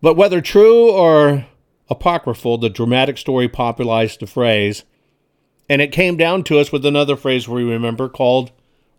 But 0.00 0.14
whether 0.14 0.40
true 0.40 0.92
or 0.92 1.46
apocryphal, 1.90 2.58
the 2.58 2.70
dramatic 2.70 3.18
story 3.18 3.48
popularized 3.48 4.20
the 4.20 4.28
phrase, 4.28 4.84
and 5.68 5.82
it 5.82 5.90
came 5.90 6.16
down 6.16 6.44
to 6.44 6.60
us 6.60 6.70
with 6.70 6.86
another 6.86 7.16
phrase 7.16 7.48
we 7.48 7.64
remember 7.64 8.08
called 8.08 8.52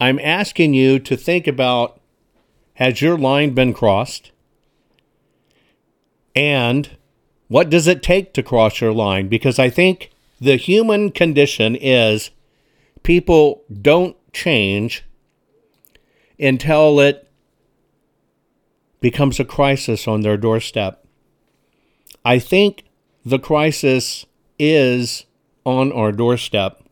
I'm 0.00 0.18
asking 0.18 0.74
you 0.74 0.98
to 1.00 1.16
think 1.16 1.46
about 1.46 2.00
has 2.82 3.00
your 3.00 3.16
line 3.16 3.54
been 3.54 3.72
crossed? 3.72 4.32
And 6.34 6.90
what 7.46 7.70
does 7.70 7.86
it 7.86 8.02
take 8.02 8.34
to 8.34 8.42
cross 8.42 8.80
your 8.80 8.92
line? 8.92 9.28
Because 9.28 9.56
I 9.60 9.70
think 9.70 10.10
the 10.40 10.56
human 10.56 11.12
condition 11.12 11.76
is 11.76 12.30
people 13.04 13.62
don't 13.80 14.16
change 14.32 15.04
until 16.40 16.98
it 16.98 17.30
becomes 19.00 19.38
a 19.38 19.44
crisis 19.44 20.08
on 20.08 20.22
their 20.22 20.36
doorstep. 20.36 21.06
I 22.24 22.40
think 22.40 22.82
the 23.24 23.38
crisis 23.38 24.26
is 24.58 25.24
on 25.64 25.92
our 25.92 26.10
doorstep. 26.10 26.82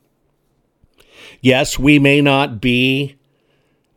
Yes, 1.41 1.81
we 1.81 1.99
may 1.99 2.21
not 2.21 2.61
be 2.61 3.17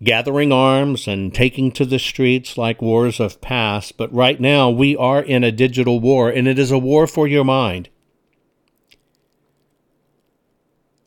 gathering 0.04 0.52
arms 0.52 1.08
and 1.08 1.34
taking 1.34 1.72
to 1.72 1.86
the 1.86 2.00
streets 2.00 2.58
like 2.58 2.82
wars 2.82 3.20
of 3.20 3.42
past, 3.42 3.98
but 3.98 4.14
right 4.14 4.40
now 4.40 4.70
we 4.70 4.96
are 4.98 5.22
in 5.22 5.44
a 5.44 5.52
digital 5.52 6.00
war, 6.00 6.30
and 6.30 6.48
it 6.48 6.60
is 6.60 6.72
a 6.72 6.78
war 6.78 7.08
for 7.08 7.28
your 7.28 7.44
mind. 7.44 7.90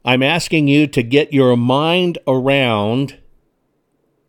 I'm 0.04 0.22
asking 0.22 0.68
you 0.68 0.87
to 0.87 1.02
get 1.02 1.32
your 1.32 1.56
mind 1.56 2.18
around 2.28 3.18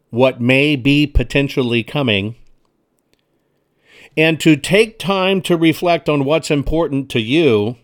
what 0.10 0.42
may 0.42 0.76
be 0.76 1.06
potentially 1.06 1.84
coming 1.84 2.36
and 4.16 4.40
to 4.40 4.56
take 4.56 4.98
time 4.98 5.42
to 5.44 5.56
reflect 5.56 6.10
on 6.10 6.26
what's 6.26 6.50
important 6.50 7.10
to 7.12 7.20
you 7.20 7.78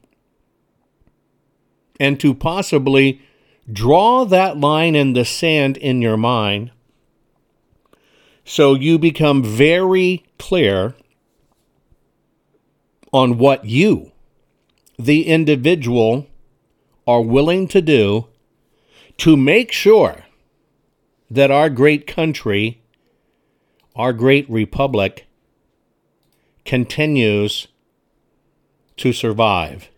and 2.00 2.20
to 2.20 2.34
possibly 2.34 3.22
draw 3.72 4.26
that 4.26 4.58
line 4.58 4.96
in 4.96 5.14
the 5.14 5.26
sand 5.26 5.78
in 5.78 6.02
your 6.02 6.18
mind 6.18 6.72
so 8.46 8.74
you 8.74 9.00
become 9.00 9.44
very 9.44 10.26
clear 10.38 10.96
on 13.12 13.38
what 13.38 13.66
you, 13.66 14.12
the 14.98 15.28
individual, 15.28 16.28
are 17.08 17.22
willing 17.22 17.68
to 17.68 17.82
do 17.82 18.28
to 19.18 19.38
make 19.38 19.72
sure 19.72 20.26
that 21.30 21.52
our 21.52 21.70
great 21.70 22.08
country, 22.08 22.82
our 23.96 24.14
great 24.14 24.50
republic, 24.50 25.28
continues 26.66 27.68
to 28.98 29.14
survive. 29.14 29.90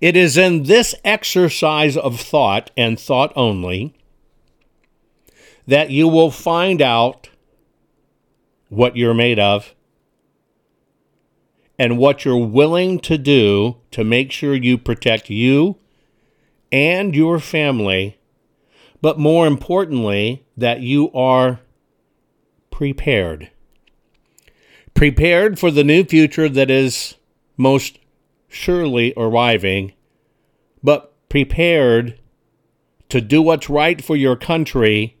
It 0.00 0.16
is 0.16 0.36
in 0.36 0.64
this 0.64 0.94
exercise 1.04 1.96
of 1.96 2.20
thought 2.20 2.70
and 2.76 2.98
thought 2.98 3.32
only 3.36 3.94
that 5.66 5.90
you 5.90 6.06
will 6.08 6.30
find 6.30 6.80
out 6.80 7.28
what 8.68 8.96
you're 8.96 9.14
made 9.14 9.38
of 9.38 9.74
and 11.78 11.98
what 11.98 12.24
you're 12.24 12.36
willing 12.36 12.98
to 13.00 13.18
do 13.18 13.76
to 13.90 14.04
make 14.04 14.32
sure 14.32 14.54
you 14.54 14.78
protect 14.78 15.28
you 15.28 15.76
and 16.72 17.14
your 17.14 17.38
family, 17.38 18.18
but 19.00 19.18
more 19.18 19.46
importantly, 19.46 20.44
that 20.56 20.80
you 20.80 21.12
are 21.12 21.60
prepared. 22.70 23.50
Prepared 24.94 25.58
for 25.58 25.70
the 25.70 25.84
new 25.84 26.04
future 26.04 26.48
that 26.48 26.70
is 26.70 27.14
most 27.56 27.98
surely 28.56 29.12
arriving, 29.16 29.92
but 30.82 31.12
prepared 31.28 32.18
to 33.08 33.20
do 33.20 33.40
what's 33.42 33.70
right 33.70 34.02
for 34.02 34.16
your 34.16 34.36
country 34.36 35.16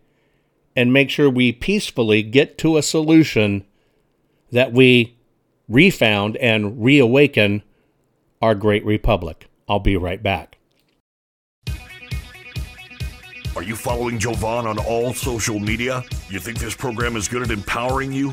and 0.74 0.92
make 0.92 1.10
sure 1.10 1.30
we 1.30 1.52
peacefully 1.52 2.22
get 2.22 2.58
to 2.58 2.76
a 2.76 2.82
solution 2.82 3.64
that 4.50 4.72
we 4.72 5.16
refound 5.68 6.36
and 6.36 6.82
reawaken 6.82 7.62
our 8.42 8.54
great 8.54 8.84
republic. 8.84 9.48
I'll 9.68 9.80
be 9.80 9.96
right 9.96 10.22
back. 10.22 10.58
Are 13.56 13.62
you 13.62 13.74
following 13.74 14.18
Jovan 14.18 14.66
on 14.66 14.78
all 14.78 15.14
social 15.14 15.58
media? 15.58 16.04
You 16.28 16.38
think 16.38 16.58
this 16.58 16.74
program 16.74 17.16
is 17.16 17.26
good 17.26 17.42
at 17.42 17.50
empowering 17.50 18.12
you? 18.12 18.32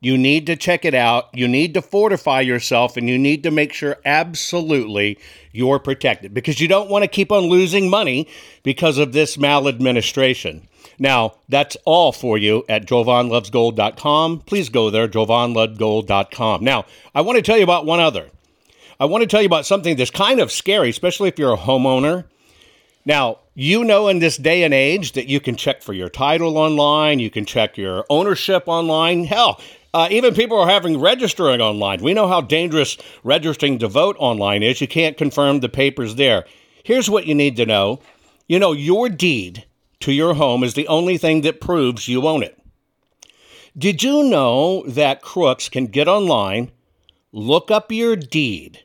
You 0.00 0.18
need 0.18 0.46
to 0.46 0.56
check 0.56 0.84
it 0.84 0.94
out. 0.94 1.28
You 1.32 1.48
need 1.48 1.74
to 1.74 1.82
fortify 1.82 2.40
yourself 2.40 2.96
and 2.96 3.08
you 3.08 3.18
need 3.18 3.42
to 3.44 3.50
make 3.50 3.72
sure 3.72 3.98
absolutely 4.04 5.18
you're 5.52 5.78
protected 5.78 6.34
because 6.34 6.60
you 6.60 6.68
don't 6.68 6.90
want 6.90 7.02
to 7.02 7.08
keep 7.08 7.32
on 7.32 7.44
losing 7.44 7.88
money 7.88 8.28
because 8.62 8.98
of 8.98 9.12
this 9.12 9.38
maladministration. 9.38 10.68
Now, 10.98 11.34
that's 11.48 11.76
all 11.84 12.12
for 12.12 12.38
you 12.38 12.64
at 12.68 12.86
jovanlovesgold.com. 12.86 14.40
Please 14.40 14.68
go 14.68 14.90
there, 14.90 15.08
jovanlovesgold.com. 15.08 16.64
Now, 16.64 16.84
I 17.14 17.20
want 17.22 17.36
to 17.36 17.42
tell 17.42 17.56
you 17.56 17.64
about 17.64 17.86
one 17.86 18.00
other. 18.00 18.30
I 18.98 19.04
want 19.04 19.22
to 19.22 19.26
tell 19.26 19.42
you 19.42 19.46
about 19.46 19.66
something 19.66 19.96
that's 19.96 20.10
kind 20.10 20.40
of 20.40 20.50
scary, 20.50 20.88
especially 20.88 21.28
if 21.28 21.38
you're 21.38 21.52
a 21.52 21.58
homeowner. 21.58 22.24
Now, 23.04 23.38
you 23.54 23.84
know 23.84 24.08
in 24.08 24.18
this 24.18 24.36
day 24.36 24.64
and 24.64 24.74
age 24.74 25.12
that 25.12 25.28
you 25.28 25.38
can 25.38 25.56
check 25.56 25.82
for 25.82 25.92
your 25.92 26.08
title 26.08 26.58
online, 26.58 27.18
you 27.18 27.30
can 27.30 27.44
check 27.44 27.76
your 27.76 28.04
ownership 28.10 28.64
online. 28.66 29.24
Hell, 29.24 29.60
uh, 29.94 30.08
even 30.10 30.34
people 30.34 30.58
are 30.58 30.68
having 30.68 31.00
registering 31.00 31.60
online. 31.60 32.02
We 32.02 32.14
know 32.14 32.28
how 32.28 32.40
dangerous 32.40 32.96
registering 33.24 33.78
to 33.78 33.88
vote 33.88 34.16
online 34.18 34.62
is. 34.62 34.80
You 34.80 34.88
can't 34.88 35.16
confirm 35.16 35.60
the 35.60 35.68
papers 35.68 36.16
there. 36.16 36.44
Here's 36.82 37.10
what 37.10 37.26
you 37.26 37.34
need 37.34 37.56
to 37.56 37.66
know 37.66 38.00
you 38.48 38.60
know, 38.60 38.72
your 38.72 39.08
deed 39.08 39.64
to 40.00 40.12
your 40.12 40.34
home 40.34 40.62
is 40.62 40.74
the 40.74 40.86
only 40.88 41.18
thing 41.18 41.40
that 41.40 41.60
proves 41.60 42.06
you 42.06 42.26
own 42.26 42.42
it. 42.42 42.56
Did 43.76 44.02
you 44.02 44.22
know 44.22 44.84
that 44.86 45.20
crooks 45.20 45.68
can 45.68 45.86
get 45.86 46.08
online, 46.08 46.70
look 47.32 47.70
up 47.70 47.90
your 47.92 48.16
deed, 48.16 48.84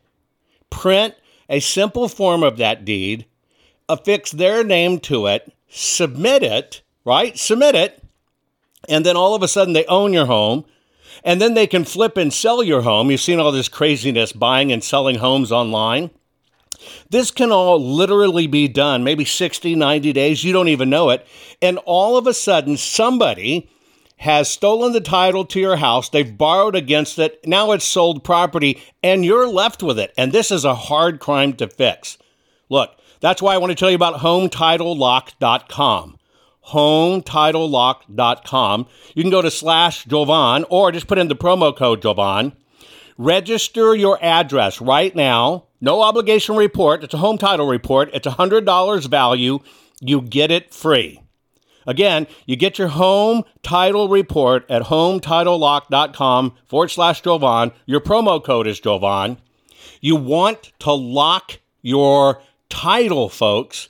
print 0.69 1.15
a 1.47 1.59
simple 1.59 2.09
form 2.09 2.43
of 2.43 2.57
that 2.57 2.83
deed, 2.83 3.25
affix 3.87 4.31
their 4.31 4.63
name 4.63 4.99
to 5.01 5.27
it, 5.27 5.53
submit 5.69 6.43
it, 6.43 6.81
right? 7.05 7.37
Submit 7.37 7.75
it, 7.75 8.03
and 8.89 9.05
then 9.05 9.15
all 9.15 9.35
of 9.35 9.43
a 9.43 9.47
sudden 9.47 9.73
they 9.73 9.85
own 9.85 10.11
your 10.11 10.25
home. 10.25 10.65
And 11.23 11.41
then 11.41 11.53
they 11.53 11.67
can 11.67 11.85
flip 11.85 12.17
and 12.17 12.33
sell 12.33 12.63
your 12.63 12.81
home. 12.81 13.11
You've 13.11 13.21
seen 13.21 13.39
all 13.39 13.51
this 13.51 13.69
craziness 13.69 14.31
buying 14.33 14.71
and 14.71 14.83
selling 14.83 15.19
homes 15.19 15.51
online. 15.51 16.09
This 17.09 17.29
can 17.31 17.51
all 17.51 17.79
literally 17.79 18.47
be 18.47 18.67
done, 18.67 19.03
maybe 19.03 19.25
60, 19.25 19.75
90 19.75 20.13
days, 20.13 20.43
you 20.43 20.51
don't 20.51 20.67
even 20.67 20.89
know 20.89 21.09
it. 21.09 21.27
And 21.61 21.77
all 21.79 22.17
of 22.17 22.25
a 22.25 22.33
sudden, 22.33 22.75
somebody 22.77 23.69
has 24.17 24.49
stolen 24.49 24.93
the 24.93 25.01
title 25.01 25.45
to 25.45 25.59
your 25.59 25.77
house, 25.77 26.09
they've 26.09 26.37
borrowed 26.37 26.75
against 26.75 27.17
it, 27.17 27.39
now 27.45 27.71
it's 27.71 27.83
sold 27.85 28.23
property, 28.23 28.79
and 29.01 29.25
you're 29.25 29.47
left 29.47 29.81
with 29.81 29.97
it. 29.97 30.13
And 30.15 30.31
this 30.31 30.51
is 30.51 30.63
a 30.63 30.75
hard 30.75 31.19
crime 31.19 31.53
to 31.53 31.67
fix. 31.67 32.19
Look, 32.69 32.95
that's 33.19 33.41
why 33.41 33.55
I 33.55 33.57
want 33.57 33.71
to 33.71 33.75
tell 33.75 33.89
you 33.89 33.95
about 33.95 34.21
HomeTitleLock.com. 34.21 36.17
HomeTitleLock.com. 36.67 38.87
You 39.15 39.23
can 39.23 39.31
go 39.31 39.41
to 39.41 39.51
slash 39.51 40.05
Jovan 40.05 40.65
or 40.69 40.91
just 40.91 41.07
put 41.07 41.17
in 41.17 41.27
the 41.27 41.35
promo 41.35 41.75
code 41.75 42.01
Jovan. 42.01 42.53
Register 43.17 43.95
your 43.95 44.17
address 44.23 44.81
right 44.81 45.15
now. 45.15 45.65
No 45.79 46.01
obligation 46.01 46.55
report. 46.55 47.03
It's 47.03 47.13
a 47.13 47.17
home 47.17 47.37
title 47.37 47.67
report. 47.67 48.09
It's 48.13 48.27
$100 48.27 49.07
value. 49.07 49.59
You 49.99 50.21
get 50.21 50.51
it 50.51 50.73
free. 50.73 51.21
Again, 51.87 52.27
you 52.45 52.55
get 52.55 52.77
your 52.77 52.89
home 52.89 53.43
title 53.63 54.07
report 54.07 54.69
at 54.69 54.83
hometitlelock.com 54.83 56.53
forward 56.67 56.91
slash 56.91 57.21
Jovan. 57.21 57.71
Your 57.85 57.99
promo 57.99 58.43
code 58.43 58.67
is 58.67 58.79
Jovan. 58.79 59.37
You 59.99 60.15
want 60.15 60.71
to 60.79 60.93
lock 60.93 61.59
your 61.81 62.41
title, 62.69 63.29
folks. 63.29 63.89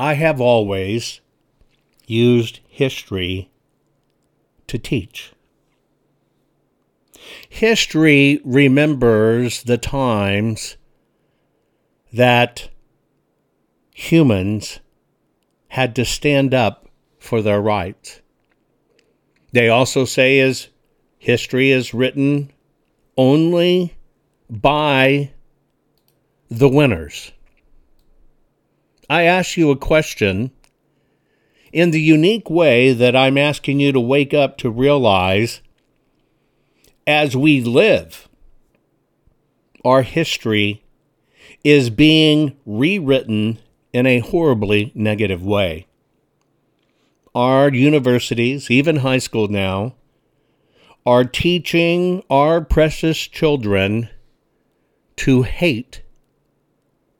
I 0.00 0.14
have 0.14 0.40
always 0.40 1.20
used 2.06 2.60
history 2.66 3.50
to 4.66 4.78
teach. 4.78 5.32
History 7.50 8.40
remembers 8.42 9.62
the 9.62 9.76
times 9.76 10.78
that 12.14 12.70
humans 13.94 14.80
had 15.68 15.94
to 15.96 16.06
stand 16.06 16.54
up 16.54 16.88
for 17.18 17.42
their 17.42 17.60
rights. 17.60 18.22
They 19.52 19.68
also 19.68 20.06
say 20.06 20.38
is 20.38 20.68
history 21.18 21.72
is 21.72 21.92
written 21.92 22.50
only 23.18 23.98
by 24.48 25.32
the 26.48 26.70
winners. 26.70 27.32
I 29.10 29.24
ask 29.24 29.56
you 29.56 29.72
a 29.72 29.76
question 29.76 30.52
in 31.72 31.90
the 31.90 32.00
unique 32.00 32.48
way 32.48 32.92
that 32.92 33.16
I'm 33.16 33.36
asking 33.36 33.80
you 33.80 33.90
to 33.90 33.98
wake 33.98 34.32
up 34.32 34.56
to 34.58 34.70
realize 34.70 35.62
as 37.08 37.36
we 37.36 37.60
live, 37.60 38.28
our 39.84 40.02
history 40.02 40.84
is 41.64 41.90
being 41.90 42.56
rewritten 42.64 43.58
in 43.92 44.06
a 44.06 44.20
horribly 44.20 44.92
negative 44.94 45.42
way. 45.42 45.88
Our 47.34 47.74
universities, 47.74 48.70
even 48.70 48.96
high 48.98 49.18
school 49.18 49.48
now, 49.48 49.96
are 51.04 51.24
teaching 51.24 52.22
our 52.30 52.60
precious 52.60 53.18
children 53.18 54.08
to 55.16 55.42
hate 55.42 56.04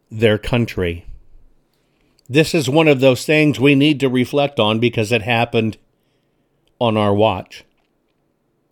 their 0.08 0.38
country. 0.38 1.04
This 2.30 2.54
is 2.54 2.70
one 2.70 2.86
of 2.86 3.00
those 3.00 3.26
things 3.26 3.58
we 3.58 3.74
need 3.74 3.98
to 3.98 4.08
reflect 4.08 4.60
on 4.60 4.78
because 4.78 5.10
it 5.10 5.22
happened 5.22 5.78
on 6.80 6.96
our 6.96 7.12
watch. 7.12 7.64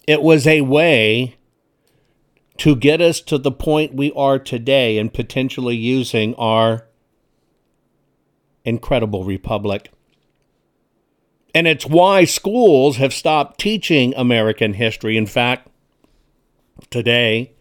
It 0.07 0.23
was 0.23 0.47
a 0.47 0.61
way 0.61 1.35
to 2.59 2.77
get 2.77 3.01
us 3.01 3.21
to 3.23 3.37
the 3.37 3.51
point 3.51 3.97
we 3.97 4.13
are 4.13 4.39
today 4.39 4.97
and 4.97 5.13
potentially 5.13 5.75
using 5.75 6.37
our 6.37 6.87
incredible 8.65 9.25
republic. 9.25 9.91
And 11.53 11.67
it's 11.67 11.85
why 11.85 12.27
schools 12.27 12.99
have 12.99 13.13
stopped 13.13 13.59
teaching 13.59 14.15
American 14.17 14.75
history. 14.75 15.17
In 15.17 15.27
fact, 15.27 15.69
today 16.91 17.55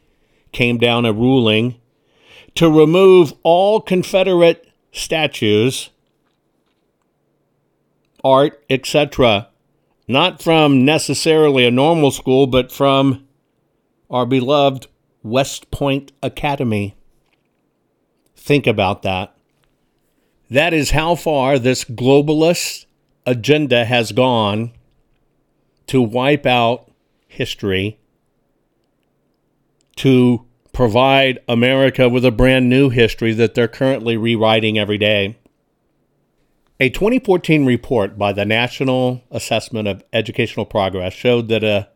came 0.51 0.77
down 0.77 1.05
a 1.05 1.11
ruling 1.11 1.81
to 2.53 2.69
remove 2.69 3.33
all 3.41 3.81
Confederate 3.81 4.66
statues, 4.97 5.89
art, 8.23 8.63
etc., 8.69 9.49
not 10.07 10.41
from 10.41 10.85
necessarily 10.85 11.65
a 11.65 11.71
normal 11.71 12.11
school, 12.11 12.47
but 12.47 12.71
from 12.71 13.27
our 14.09 14.25
beloved 14.25 14.87
West 15.21 15.69
Point 15.69 16.11
Academy. 16.23 16.95
Think 18.35 18.65
about 18.65 19.01
that. 19.01 19.35
That 20.49 20.73
is 20.73 20.91
how 20.91 21.15
far 21.15 21.59
this 21.59 21.83
globalist 21.83 22.85
agenda 23.25 23.83
has 23.83 24.13
gone 24.13 24.71
to 25.87 26.01
wipe 26.01 26.45
out 26.45 26.89
history, 27.27 27.99
to 29.97 30.46
provide 30.77 31.39
America 31.47 32.07
with 32.07 32.23
a 32.23 32.29
brand 32.29 32.69
new 32.69 32.91
history 32.91 33.33
that 33.33 33.55
they're 33.55 33.67
currently 33.67 34.15
rewriting 34.15 34.77
every 34.77 34.99
day. 34.99 35.35
A 36.79 36.91
2014 36.91 37.65
report 37.65 38.15
by 38.15 38.31
the 38.31 38.45
National 38.45 39.23
Assessment 39.31 39.87
of 39.87 40.03
Educational 40.13 40.67
Progress 40.67 41.13
showed 41.13 41.47
that 41.47 41.63
a 41.63 41.89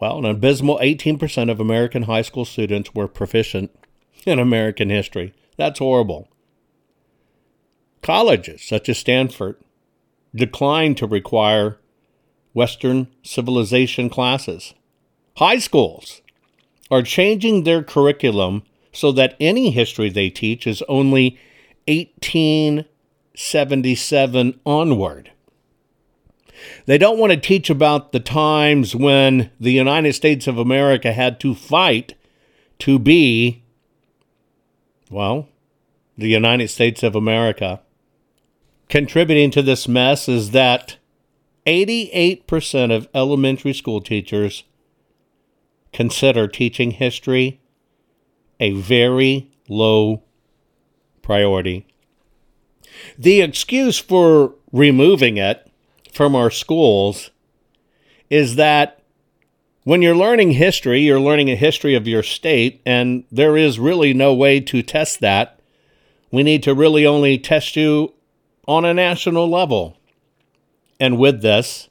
well, 0.00 0.16
an 0.20 0.24
abysmal 0.24 0.78
18% 0.78 1.50
of 1.50 1.60
American 1.60 2.04
high 2.04 2.22
school 2.22 2.46
students 2.46 2.94
were 2.94 3.06
proficient 3.06 3.70
in 4.24 4.38
American 4.38 4.88
history. 4.88 5.34
That's 5.58 5.78
horrible. 5.78 6.28
Colleges 8.00 8.62
such 8.62 8.88
as 8.88 8.96
Stanford 8.96 9.56
declined 10.34 10.96
to 10.96 11.06
require 11.06 11.76
Western 12.54 13.08
civilization 13.22 14.08
classes. 14.08 14.72
High 15.36 15.58
schools 15.58 16.21
are 16.92 17.02
changing 17.02 17.64
their 17.64 17.82
curriculum 17.82 18.62
so 18.92 19.10
that 19.12 19.34
any 19.40 19.70
history 19.70 20.10
they 20.10 20.28
teach 20.28 20.66
is 20.66 20.82
only 20.88 21.38
1877 21.88 24.60
onward. 24.66 25.30
They 26.84 26.98
don't 26.98 27.18
want 27.18 27.32
to 27.32 27.38
teach 27.38 27.70
about 27.70 28.12
the 28.12 28.20
times 28.20 28.94
when 28.94 29.50
the 29.58 29.72
United 29.72 30.12
States 30.12 30.46
of 30.46 30.58
America 30.58 31.14
had 31.14 31.40
to 31.40 31.54
fight 31.54 32.12
to 32.80 32.98
be, 32.98 33.62
well, 35.10 35.48
the 36.18 36.28
United 36.28 36.68
States 36.68 37.02
of 37.02 37.16
America. 37.16 37.80
Contributing 38.90 39.50
to 39.52 39.62
this 39.62 39.88
mess 39.88 40.28
is 40.28 40.50
that 40.50 40.98
88% 41.66 42.94
of 42.94 43.08
elementary 43.14 43.72
school 43.72 44.02
teachers 44.02 44.64
consider 45.92 46.48
teaching 46.48 46.92
history 46.92 47.60
a 48.60 48.72
very 48.72 49.50
low 49.68 50.22
priority. 51.22 51.86
The 53.18 53.40
excuse 53.40 53.98
for 53.98 54.54
removing 54.72 55.36
it 55.36 55.70
from 56.12 56.34
our 56.34 56.50
schools 56.50 57.30
is 58.30 58.56
that 58.56 59.02
when 59.84 60.00
you're 60.00 60.16
learning 60.16 60.52
history, 60.52 61.00
you're 61.00 61.20
learning 61.20 61.50
a 61.50 61.56
history 61.56 61.94
of 61.94 62.06
your 62.06 62.22
state, 62.22 62.80
and 62.86 63.24
there 63.32 63.56
is 63.56 63.80
really 63.80 64.14
no 64.14 64.32
way 64.32 64.60
to 64.60 64.82
test 64.82 65.20
that. 65.20 65.58
We 66.30 66.42
need 66.42 66.62
to 66.62 66.74
really 66.74 67.04
only 67.04 67.36
test 67.36 67.74
you 67.74 68.14
on 68.68 68.84
a 68.84 68.94
national 68.94 69.50
level. 69.50 69.98
And 71.00 71.18
with 71.18 71.42
this, 71.42 71.88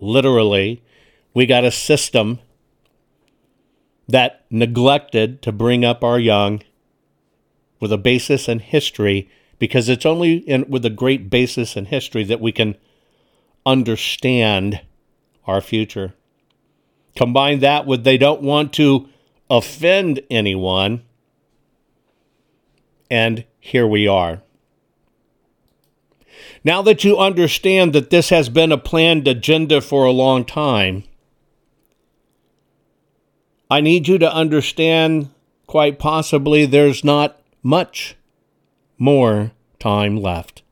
literally, 0.00 0.84
we 1.36 1.44
got 1.44 1.64
a 1.64 1.70
system 1.70 2.38
that 4.08 4.46
neglected 4.48 5.42
to 5.42 5.52
bring 5.52 5.84
up 5.84 6.02
our 6.02 6.18
young 6.18 6.62
with 7.78 7.92
a 7.92 7.98
basis 7.98 8.48
in 8.48 8.58
history 8.58 9.28
because 9.58 9.90
it's 9.90 10.06
only 10.06 10.36
in, 10.36 10.64
with 10.66 10.82
a 10.86 10.90
great 10.90 11.28
basis 11.28 11.76
in 11.76 11.84
history 11.84 12.24
that 12.24 12.40
we 12.40 12.52
can 12.52 12.74
understand 13.66 14.80
our 15.46 15.60
future. 15.60 16.14
Combine 17.14 17.58
that 17.58 17.84
with 17.84 18.02
they 18.02 18.16
don't 18.16 18.40
want 18.40 18.72
to 18.72 19.06
offend 19.50 20.22
anyone, 20.30 21.04
and 23.10 23.44
here 23.60 23.86
we 23.86 24.08
are. 24.08 24.40
Now 26.64 26.80
that 26.80 27.04
you 27.04 27.18
understand 27.18 27.92
that 27.92 28.08
this 28.08 28.30
has 28.30 28.48
been 28.48 28.72
a 28.72 28.78
planned 28.78 29.28
agenda 29.28 29.82
for 29.82 30.06
a 30.06 30.10
long 30.10 30.42
time, 30.42 31.04
I 33.70 33.80
need 33.80 34.06
you 34.06 34.18
to 34.18 34.32
understand 34.32 35.30
quite 35.66 35.98
possibly 35.98 36.66
there's 36.66 37.02
not 37.02 37.40
much 37.62 38.16
more 38.98 39.52
time 39.78 40.16
left. 40.16 40.62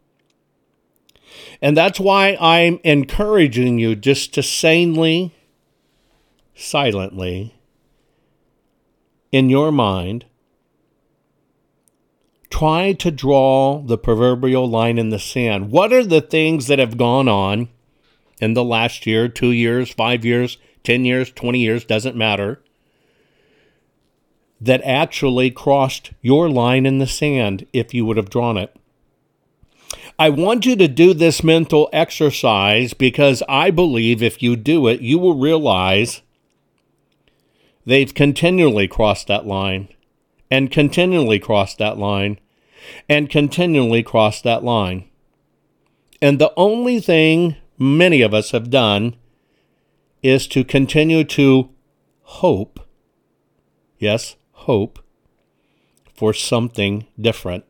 And 1.61 1.77
that's 1.77 1.99
why 1.99 2.37
I'm 2.41 2.79
encouraging 2.85 3.79
you 3.79 3.97
just 3.97 4.33
to 4.35 4.43
sanely, 4.43 5.35
silently, 6.55 7.55
in 9.33 9.51
your 9.51 9.73
mind, 9.73 10.27
try 12.51 12.93
to 12.93 13.11
draw 13.11 13.81
the 13.81 13.99
proverbial 13.99 14.69
line 14.69 14.99
in 14.99 15.09
the 15.09 15.19
sand. 15.19 15.73
What 15.73 15.93
are 15.93 16.05
the 16.05 16.21
things 16.21 16.69
that 16.69 16.79
have 16.79 16.97
gone 16.97 17.29
on 17.29 17.69
in 18.41 18.55
the 18.55 18.63
last 18.63 19.07
year, 19.07 19.27
two 19.27 19.51
years, 19.51 19.91
five 19.91 20.25
years, 20.25 20.59
10 20.85 21.05
years, 21.05 21.33
20 21.33 21.59
years, 21.59 21.85
doesn't 21.85 22.15
matter, 22.15 22.63
that 24.65 24.83
actually 24.83 25.51
crossed 25.51 26.13
your 26.23 26.49
line 26.49 26.87
in 26.87 26.99
the 26.99 27.07
sand 27.07 27.67
if 27.75 27.93
you 27.93 28.07
would 28.07 28.17
have 28.17 28.31
drawn 28.31 28.57
it. 28.57 28.75
I 30.19 30.31
want 30.31 30.65
you 30.65 30.75
to 30.77 30.89
do 30.89 31.13
this 31.13 31.45
mental 31.45 31.91
exercise 31.93 32.95
because 32.95 33.43
I 33.47 33.71
believe 33.71 34.23
if 34.23 34.43
you 34.43 34.57
do 34.57 34.87
it, 34.87 35.01
you 35.01 35.19
will 35.19 35.35
realize 35.35 36.23
they've 37.85 38.15
continually 38.15 38.89
crossed 38.89 39.27
that 39.27 39.47
line 39.47 39.89
and 40.51 40.71
continually 40.71 41.39
crossed 41.39 41.79
that 41.79 41.99
line 41.99 42.39
and 43.07 43.29
continually 43.29 44.03
crossed 44.03 44.45
that 44.45 44.65
line. 44.65 45.05
And 46.23 46.39
the 46.39 46.55
only 46.57 47.01
thing 47.01 47.57
many 47.79 48.23
of 48.23 48.33
us 48.33 48.53
have 48.53 48.71
done 48.71 49.17
is 50.23 50.47
to 50.49 50.65
continue 50.65 51.23
to 51.25 51.69
hope, 52.23 52.81
yes, 53.99 54.37
hope 54.65 54.99
for 56.15 56.33
something 56.33 57.07
different. 57.21 57.65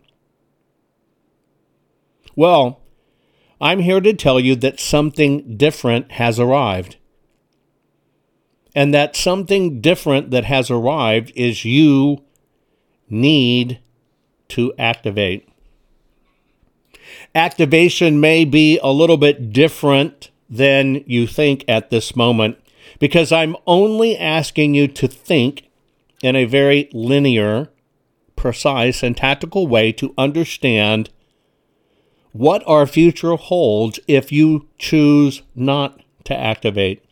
Well, 2.36 2.80
I'm 3.60 3.80
here 3.80 4.00
to 4.00 4.12
tell 4.12 4.38
you 4.40 4.56
that 4.56 4.80
something 4.80 5.56
different 5.56 6.12
has 6.12 6.38
arrived. 6.38 6.96
And 8.74 8.92
that 8.92 9.14
something 9.14 9.80
different 9.80 10.30
that 10.32 10.44
has 10.44 10.70
arrived 10.70 11.32
is 11.36 11.64
you 11.64 12.24
need 13.08 13.78
to 14.48 14.72
activate. 14.78 15.48
Activation 17.34 18.20
may 18.20 18.44
be 18.44 18.78
a 18.82 18.90
little 18.92 19.16
bit 19.16 19.52
different 19.52 20.30
than 20.50 21.04
you 21.06 21.26
think 21.26 21.64
at 21.68 21.90
this 21.90 22.14
moment 22.16 22.58
because 22.98 23.32
I'm 23.32 23.56
only 23.66 24.16
asking 24.16 24.74
you 24.74 24.88
to 24.88 25.08
think 25.08 25.68
in 26.24 26.34
a 26.34 26.46
very 26.46 26.88
linear, 26.94 27.68
precise, 28.34 29.02
and 29.02 29.14
tactical 29.14 29.66
way 29.66 29.92
to 29.92 30.14
understand 30.16 31.10
what 32.32 32.62
our 32.66 32.86
future 32.86 33.36
holds 33.36 34.00
if 34.08 34.32
you 34.32 34.66
choose 34.78 35.42
not 35.54 36.00
to 36.24 36.34
activate. 36.34 37.04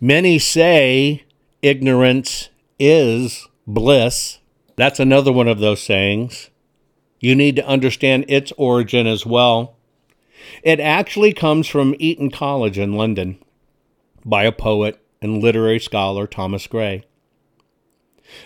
Many 0.00 0.36
say 0.40 1.22
ignorance 1.62 2.48
is 2.80 3.46
bliss. 3.68 4.40
That's 4.74 4.98
another 4.98 5.30
one 5.30 5.46
of 5.46 5.60
those 5.60 5.80
sayings. 5.80 6.50
You 7.20 7.36
need 7.36 7.54
to 7.54 7.66
understand 7.66 8.24
its 8.26 8.52
origin 8.56 9.06
as 9.06 9.24
well. 9.24 9.76
It 10.64 10.80
actually 10.80 11.34
comes 11.34 11.68
from 11.68 11.94
Eton 12.00 12.32
College 12.32 12.80
in 12.80 12.94
London 12.94 13.38
by 14.24 14.42
a 14.42 14.50
poet 14.50 15.00
and 15.22 15.40
literary 15.40 15.78
scholar, 15.78 16.26
Thomas 16.26 16.66
Gray. 16.66 17.04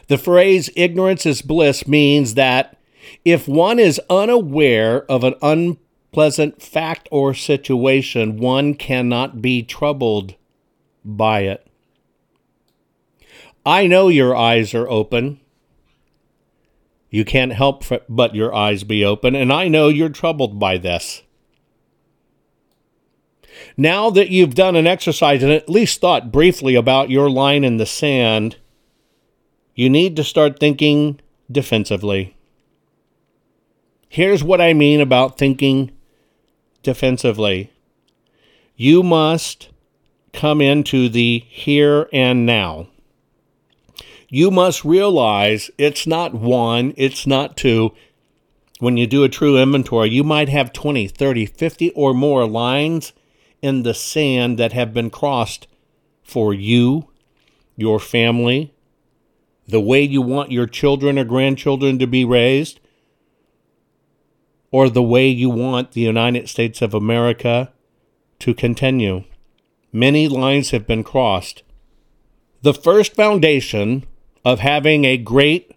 The 0.09 0.18
phrase 0.18 0.70
ignorance 0.76 1.26
is 1.26 1.43
bliss 1.43 1.87
means 1.87 2.35
that 2.35 2.78
if 3.24 3.49
one 3.49 3.78
is 3.78 4.01
unaware 4.11 5.05
of 5.11 5.24
an 5.24 5.35
unpleasant 5.43 6.62
fact 6.62 7.09
or 7.11 7.35
situation, 7.35 8.39
one 8.39 8.74
cannot 8.74 9.43
be 9.43 9.62
troubled 9.62 10.35
by 11.05 11.41
it. 11.41 11.66
I 13.66 13.87
know 13.87 14.09
your 14.09 14.37
eyes 14.37 14.74
are 14.74 14.89
open. 14.89 15.41
You 17.11 17.24
can't 17.24 17.53
help 17.53 17.85
but 18.09 18.35
your 18.35 18.55
eyes 18.55 18.85
be 18.85 19.05
open, 19.05 19.35
and 19.35 19.53
I 19.53 19.68
know 19.68 19.89
you're 19.89 20.09
troubled 20.09 20.59
by 20.59 20.78
this. 20.78 21.22
Now 23.76 24.11
that 24.11 24.30
you've 24.30 24.55
done 24.55 24.76
an 24.76 24.87
exercise 24.87 25.43
and 25.43 25.53
at 25.53 25.68
least 25.68 26.01
thought 26.01 26.32
briefly 26.32 26.74
about 26.74 27.11
your 27.11 27.30
line 27.30 27.64
in 27.64 27.76
the 27.76 27.87
sand, 27.87 28.57
you 29.74 29.90
need 29.90 30.16
to 30.16 30.24
start 30.24 30.58
thinking 30.58 31.20
defensively. 31.50 32.36
Here's 34.08 34.44
what 34.44 34.60
I 34.60 34.72
mean 34.72 35.00
about 35.00 35.38
thinking 35.38 35.90
defensively 36.82 37.70
you 38.76 39.02
must 39.02 39.68
come 40.32 40.60
into 40.60 41.08
the 41.08 41.44
here 41.48 42.08
and 42.12 42.44
now. 42.44 42.88
You 44.28 44.50
must 44.50 44.84
realize 44.84 45.70
it's 45.78 46.06
not 46.06 46.34
one, 46.34 46.92
it's 46.96 47.26
not 47.26 47.56
two. 47.56 47.94
When 48.80 48.96
you 48.96 49.06
do 49.06 49.22
a 49.22 49.28
true 49.28 49.56
inventory, 49.56 50.10
you 50.10 50.24
might 50.24 50.48
have 50.48 50.72
20, 50.72 51.06
30, 51.06 51.46
50 51.46 51.90
or 51.90 52.12
more 52.12 52.46
lines 52.46 53.12
in 53.62 53.84
the 53.84 53.94
sand 53.94 54.58
that 54.58 54.72
have 54.72 54.92
been 54.92 55.08
crossed 55.08 55.68
for 56.24 56.52
you, 56.52 57.08
your 57.76 58.00
family, 58.00 58.73
the 59.66 59.80
way 59.80 60.02
you 60.02 60.20
want 60.22 60.52
your 60.52 60.66
children 60.66 61.18
or 61.18 61.24
grandchildren 61.24 61.98
to 61.98 62.06
be 62.06 62.24
raised, 62.24 62.80
or 64.70 64.88
the 64.88 65.02
way 65.02 65.28
you 65.28 65.48
want 65.48 65.92
the 65.92 66.00
United 66.00 66.48
States 66.48 66.82
of 66.82 66.94
America 66.94 67.72
to 68.40 68.54
continue. 68.54 69.24
Many 69.92 70.26
lines 70.28 70.70
have 70.70 70.86
been 70.86 71.04
crossed. 71.04 71.62
The 72.62 72.74
first 72.74 73.14
foundation 73.14 74.04
of 74.44 74.60
having 74.60 75.04
a 75.04 75.16
great, 75.16 75.74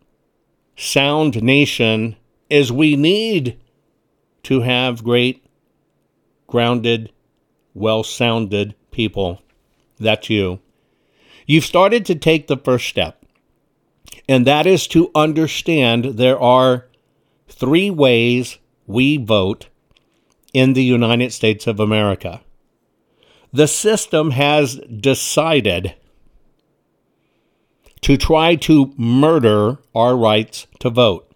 sound 0.75 1.41
nation 1.43 2.15
is 2.49 2.71
we 2.71 2.95
need 2.95 3.59
to 4.43 4.61
have 4.61 5.03
great, 5.03 5.45
grounded, 6.47 7.11
well 7.73 8.03
sounded 8.03 8.73
people. 8.91 9.41
That's 9.99 10.29
you. 10.29 10.59
You've 11.45 11.65
started 11.65 12.05
to 12.05 12.15
take 12.15 12.47
the 12.47 12.57
first 12.57 12.87
step, 12.87 13.25
and 14.27 14.45
that 14.45 14.67
is 14.67 14.87
to 14.87 15.09
understand 15.15 16.05
there 16.05 16.39
are 16.39 16.87
three 17.47 17.89
ways 17.89 18.57
we 18.85 19.17
vote 19.17 19.67
in 20.53 20.73
the 20.73 20.83
United 20.83 21.31
States 21.31 21.67
of 21.67 21.79
America. 21.79 22.41
The 23.53 23.67
system 23.67 24.31
has 24.31 24.75
decided 24.75 25.95
to 28.01 28.17
try 28.17 28.55
to 28.55 28.93
murder 28.97 29.77
our 29.95 30.15
rights 30.15 30.67
to 30.79 30.89
vote. 30.89 31.31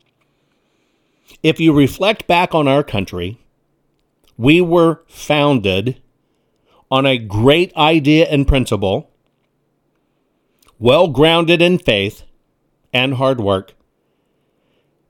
If 1.41 1.59
you 1.59 1.73
reflect 1.73 2.27
back 2.27 2.53
on 2.53 2.67
our 2.67 2.83
country, 2.83 3.39
we 4.37 4.61
were 4.61 5.03
founded 5.07 6.01
on 6.89 7.05
a 7.05 7.17
great 7.17 7.75
idea 7.75 8.27
and 8.27 8.47
principle, 8.47 9.09
well 10.77 11.07
grounded 11.07 11.61
in 11.61 11.79
faith 11.79 12.23
and 12.93 13.15
hard 13.15 13.39
work, 13.39 13.73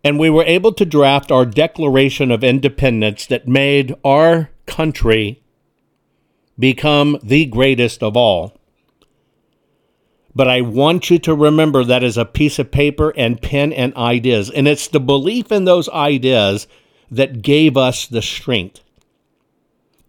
and 0.03 0.19
we 0.19 0.29
were 0.29 0.43
able 0.43 0.73
to 0.73 0.85
draft 0.85 1.31
our 1.31 1.45
Declaration 1.45 2.31
of 2.31 2.43
Independence 2.43 3.25
that 3.27 3.47
made 3.47 3.95
our 4.03 4.49
country 4.65 5.43
become 6.57 7.17
the 7.23 7.45
greatest 7.45 8.03
of 8.03 8.17
all. 8.17 8.57
But 10.33 10.47
I 10.47 10.61
want 10.61 11.09
you 11.09 11.19
to 11.19 11.35
remember 11.35 11.83
that 11.83 12.03
is 12.03 12.17
a 12.17 12.25
piece 12.25 12.57
of 12.57 12.71
paper 12.71 13.13
and 13.17 13.41
pen 13.41 13.73
and 13.73 13.93
ideas. 13.95 14.49
And 14.49 14.67
it's 14.67 14.87
the 14.87 14.99
belief 14.99 15.51
in 15.51 15.65
those 15.65 15.89
ideas 15.89 16.67
that 17.09 17.41
gave 17.41 17.75
us 17.75 18.07
the 18.07 18.21
strength 18.21 18.81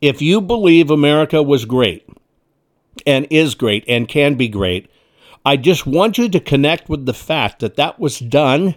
if 0.03 0.20
you 0.20 0.41
believe 0.41 0.91
America 0.91 1.43
was 1.43 1.64
great 1.64 2.07
and 3.07 3.27
is 3.31 3.55
great 3.55 3.85
and 3.87 4.09
can 4.09 4.35
be 4.35 4.49
great, 4.49 4.91
I 5.45 5.57
just 5.57 5.86
want 5.86 6.18
you 6.18 6.28
to 6.28 6.40
connect 6.40 6.88
with 6.88 7.07
the 7.07 7.14
fact 7.14 7.61
that 7.61 7.76
that 7.76 7.99
was 7.99 8.18
done 8.18 8.76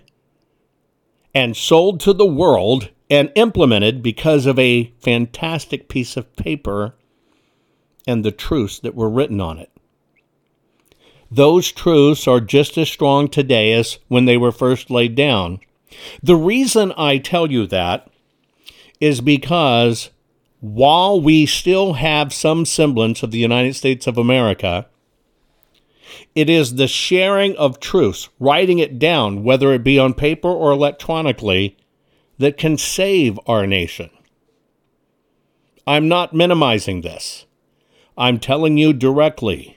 and 1.33 1.55
sold 1.55 1.99
to 2.01 2.13
the 2.13 2.25
world 2.25 2.89
and 3.09 3.31
implemented 3.35 4.01
because 4.01 4.45
of 4.45 4.57
a 4.57 4.91
fantastic 4.99 5.89
piece 5.89 6.17
of 6.17 6.35
paper 6.35 6.95
and 8.07 8.23
the 8.23 8.31
truths 8.31 8.79
that 8.79 8.95
were 8.95 9.09
written 9.09 9.39
on 9.39 9.59
it. 9.59 9.71
Those 11.29 11.71
truths 11.71 12.27
are 12.27 12.39
just 12.39 12.77
as 12.77 12.89
strong 12.89 13.27
today 13.27 13.73
as 13.73 13.99
when 14.07 14.25
they 14.25 14.37
were 14.37 14.51
first 14.51 14.89
laid 14.89 15.15
down. 15.15 15.59
The 16.23 16.35
reason 16.35 16.93
I 16.97 17.17
tell 17.17 17.51
you 17.51 17.67
that 17.67 18.07
is 18.99 19.21
because 19.21 20.09
while 20.61 21.19
we 21.19 21.45
still 21.45 21.93
have 21.93 22.33
some 22.33 22.65
semblance 22.65 23.21
of 23.21 23.31
the 23.31 23.37
United 23.37 23.75
States 23.75 24.07
of 24.07 24.17
America, 24.17 24.87
it 26.33 26.49
is 26.49 26.75
the 26.75 26.87
sharing 26.87 27.55
of 27.57 27.79
truths, 27.79 28.29
writing 28.39 28.79
it 28.79 28.99
down, 28.99 29.43
whether 29.43 29.73
it 29.73 29.83
be 29.83 29.99
on 29.99 30.13
paper 30.13 30.49
or 30.49 30.71
electronically, 30.71 31.77
that 32.37 32.57
can 32.57 32.77
save 32.77 33.39
our 33.47 33.65
nation. 33.65 34.09
I'm 35.87 36.07
not 36.07 36.33
minimizing 36.33 37.01
this. 37.01 37.45
I'm 38.17 38.39
telling 38.39 38.77
you 38.77 38.93
directly 38.93 39.75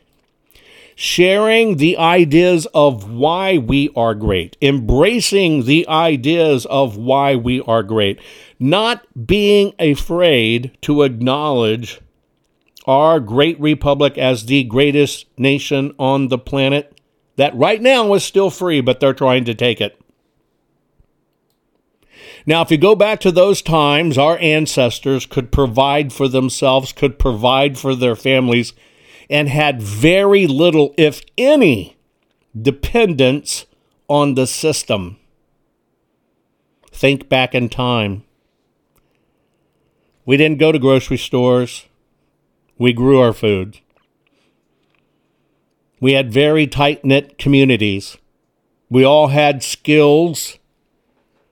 sharing 1.01 1.76
the 1.76 1.97
ideas 1.97 2.66
of 2.74 3.09
why 3.09 3.57
we 3.57 3.89
are 3.95 4.16
great, 4.16 4.57
embracing 4.61 5.64
the 5.64 5.86
ideas 5.89 6.66
of 6.66 6.97
why 6.97 7.36
we 7.36 7.61
are 7.61 7.84
great, 7.84 8.18
not 8.59 9.07
being 9.24 9.72
afraid 9.78 10.76
to 10.82 11.05
acknowledge 11.05 12.01
our 12.89 13.20
great 13.20 13.61
republic 13.61 14.16
as 14.16 14.47
the 14.47 14.64
greatest 14.64 15.26
nation 15.39 15.95
on 15.99 16.28
the 16.28 16.39
planet 16.39 16.99
that 17.36 17.55
right 17.55 17.82
now 17.82 18.14
is 18.14 18.24
still 18.24 18.51
free, 18.51 18.80
but 18.80 18.99
they're 18.99 19.12
trying 19.12 19.45
to 19.45 19.55
take 19.55 19.80
it. 19.80 20.01
Now, 22.47 22.62
if 22.62 22.70
you 22.70 22.78
go 22.78 22.97
back 22.97 23.20
to 23.20 23.30
those 23.30 23.61
times, 23.61 24.16
our 24.16 24.39
ancestors 24.39 25.26
could 25.26 25.53
provide 25.53 26.14
for 26.14 26.28
themselves, 26.28 26.93
could 26.93 27.18
provide 27.18 27.78
for 27.78 27.95
their 27.95 28.16
families 28.16 28.72
and 29.28 29.51
had 29.51 29.82
very 29.82 30.47
little, 30.47 30.95
if 30.97 31.20
any, 31.36 31.99
dependence 32.61 33.66
on 34.09 34.34
the 34.34 34.47
system. 34.47 35.18
Think 36.91 37.28
back 37.28 37.55
in 37.55 37.68
time. 37.68 38.24
We 40.24 40.39
didn't 40.39 40.59
go 40.59 40.72
to 40.72 40.78
grocery 40.78 41.18
stores. 41.18 41.88
We 42.79 42.93
grew 42.93 43.20
our 43.20 43.33
food. 43.33 43.81
We 46.01 46.12
had 46.12 46.33
very 46.33 46.68
tight 46.68 47.05
knit 47.05 47.37
communities. 47.37 48.16
We 48.89 49.05
all 49.05 49.29
had 49.29 49.64
skills 49.64 50.59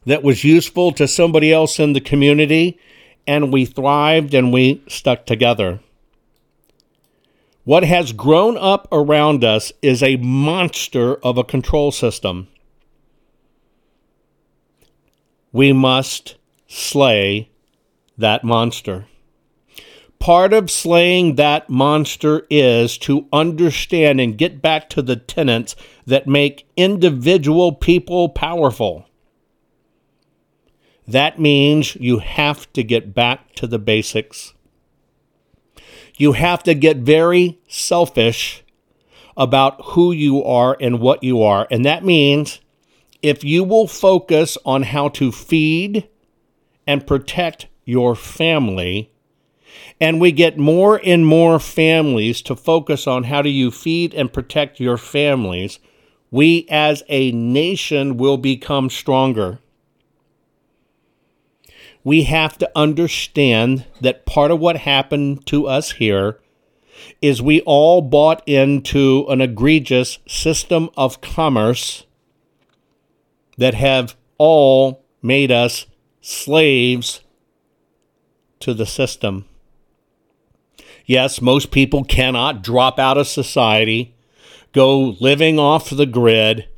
that 0.04 0.22
was 0.22 0.44
useful 0.44 0.92
to 0.92 1.08
somebody 1.08 1.52
else 1.52 1.80
in 1.80 1.92
the 1.92 2.00
community, 2.00 2.78
and 3.26 3.52
we 3.52 3.64
thrived 3.64 4.34
and 4.34 4.52
we 4.52 4.84
stuck 4.86 5.26
together. 5.26 5.80
What 7.64 7.82
has 7.82 8.12
grown 8.12 8.56
up 8.56 8.86
around 8.92 9.42
us 9.42 9.72
is 9.82 10.04
a 10.04 10.16
monster 10.18 11.16
of 11.16 11.36
a 11.36 11.42
control 11.42 11.90
system. 11.90 12.46
We 15.50 15.72
must 15.72 16.36
slay 16.68 17.50
that 18.16 18.44
monster. 18.44 19.06
Part 20.26 20.52
of 20.52 20.70
slaying 20.72 21.36
that 21.36 21.70
monster 21.70 22.46
is 22.50 22.98
to 22.98 23.28
understand 23.32 24.20
and 24.20 24.36
get 24.36 24.60
back 24.60 24.90
to 24.90 25.02
the 25.02 25.16
tenets 25.16 25.76
that 26.04 26.26
make 26.26 26.68
individual 26.76 27.72
people 27.72 28.28
powerful. 28.28 29.06
That 31.06 31.38
means 31.38 31.94
you 31.94 32.18
have 32.18 32.72
to 32.72 32.82
get 32.82 33.14
back 33.14 33.54
to 33.54 33.68
the 33.68 33.78
basics 33.78 34.52
you 36.16 36.32
have 36.32 36.62
to 36.62 36.74
get 36.74 36.98
very 36.98 37.58
selfish 37.68 38.64
about 39.36 39.80
who 39.84 40.12
you 40.12 40.42
are 40.42 40.76
and 40.80 41.00
what 41.00 41.22
you 41.22 41.42
are. 41.42 41.66
And 41.70 41.84
that 41.84 42.04
means 42.04 42.60
if 43.22 43.44
you 43.44 43.64
will 43.64 43.86
focus 43.86 44.56
on 44.64 44.82
how 44.82 45.08
to 45.10 45.30
feed 45.30 46.08
and 46.86 47.06
protect 47.06 47.66
your 47.84 48.14
family, 48.14 49.12
and 50.00 50.20
we 50.20 50.32
get 50.32 50.58
more 50.58 51.00
and 51.04 51.26
more 51.26 51.58
families 51.58 52.42
to 52.42 52.56
focus 52.56 53.06
on 53.06 53.24
how 53.24 53.42
do 53.42 53.50
you 53.50 53.70
feed 53.70 54.14
and 54.14 54.32
protect 54.32 54.80
your 54.80 54.96
families, 54.96 55.78
we 56.30 56.66
as 56.68 57.02
a 57.08 57.32
nation 57.32 58.16
will 58.16 58.36
become 58.36 58.90
stronger 58.90 59.58
we 62.06 62.22
have 62.22 62.56
to 62.56 62.70
understand 62.76 63.84
that 64.00 64.24
part 64.24 64.52
of 64.52 64.60
what 64.60 64.76
happened 64.76 65.44
to 65.44 65.66
us 65.66 65.90
here 65.90 66.38
is 67.20 67.42
we 67.42 67.60
all 67.62 68.00
bought 68.00 68.40
into 68.46 69.26
an 69.28 69.40
egregious 69.40 70.20
system 70.24 70.88
of 70.96 71.20
commerce 71.20 72.06
that 73.58 73.74
have 73.74 74.16
all 74.38 75.04
made 75.20 75.50
us 75.50 75.86
slaves 76.20 77.22
to 78.60 78.72
the 78.72 78.86
system. 78.86 79.45
Yes, 81.06 81.40
most 81.40 81.70
people 81.70 82.02
cannot 82.02 82.62
drop 82.62 82.98
out 82.98 83.16
of 83.16 83.28
society, 83.28 84.16
go 84.72 85.16
living 85.20 85.58
off 85.58 85.88
the 85.88 86.04
grid, 86.04 86.68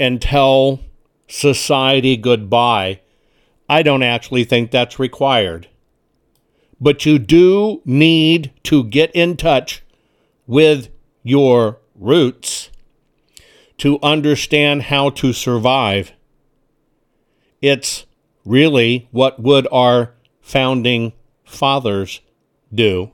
and 0.00 0.20
tell 0.20 0.80
society 1.28 2.16
goodbye, 2.16 3.00
I 3.68 3.82
don't 3.82 4.02
actually 4.02 4.44
think 4.44 4.70
that's 4.70 4.98
required. 4.98 5.68
But 6.80 7.04
you 7.04 7.18
do 7.18 7.82
need 7.84 8.52
to 8.64 8.82
get 8.84 9.10
in 9.12 9.36
touch 9.36 9.82
with 10.46 10.88
your 11.22 11.78
roots 11.94 12.70
to 13.78 13.98
understand 14.02 14.84
how 14.84 15.10
to 15.10 15.32
survive. 15.32 16.12
It's 17.60 18.06
really 18.44 19.08
what 19.10 19.40
would 19.40 19.66
our 19.70 20.14
founding 20.40 21.12
fathers 21.44 22.20
do. 22.72 23.12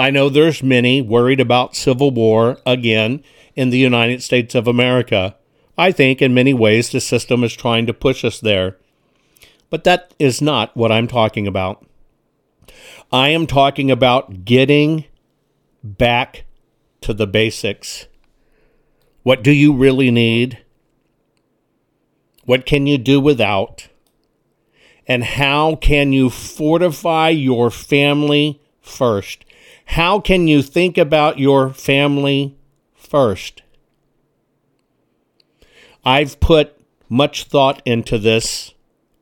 I 0.00 0.08
know 0.08 0.30
there's 0.30 0.62
many 0.62 1.02
worried 1.02 1.40
about 1.40 1.76
civil 1.76 2.10
war 2.10 2.56
again 2.64 3.22
in 3.54 3.68
the 3.68 3.76
United 3.76 4.22
States 4.22 4.54
of 4.54 4.66
America. 4.66 5.36
I 5.76 5.92
think 5.92 6.22
in 6.22 6.32
many 6.32 6.54
ways 6.54 6.88
the 6.88 7.02
system 7.02 7.44
is 7.44 7.52
trying 7.52 7.84
to 7.84 7.92
push 7.92 8.24
us 8.24 8.40
there. 8.40 8.78
But 9.68 9.84
that 9.84 10.14
is 10.18 10.40
not 10.40 10.74
what 10.74 10.90
I'm 10.90 11.06
talking 11.06 11.46
about. 11.46 11.84
I 13.12 13.28
am 13.28 13.46
talking 13.46 13.90
about 13.90 14.46
getting 14.46 15.04
back 15.84 16.46
to 17.02 17.12
the 17.12 17.26
basics. 17.26 18.06
What 19.22 19.42
do 19.42 19.52
you 19.52 19.70
really 19.70 20.10
need? 20.10 20.64
What 22.46 22.64
can 22.64 22.86
you 22.86 22.96
do 22.96 23.20
without? 23.20 23.88
And 25.06 25.24
how 25.24 25.76
can 25.76 26.14
you 26.14 26.30
fortify 26.30 27.28
your 27.28 27.70
family 27.70 28.62
first? 28.80 29.44
How 29.94 30.20
can 30.20 30.46
you 30.46 30.62
think 30.62 30.96
about 30.96 31.40
your 31.40 31.70
family 31.70 32.56
first? 32.94 33.62
I've 36.04 36.38
put 36.38 36.80
much 37.08 37.42
thought 37.42 37.82
into 37.84 38.16
this 38.16 38.72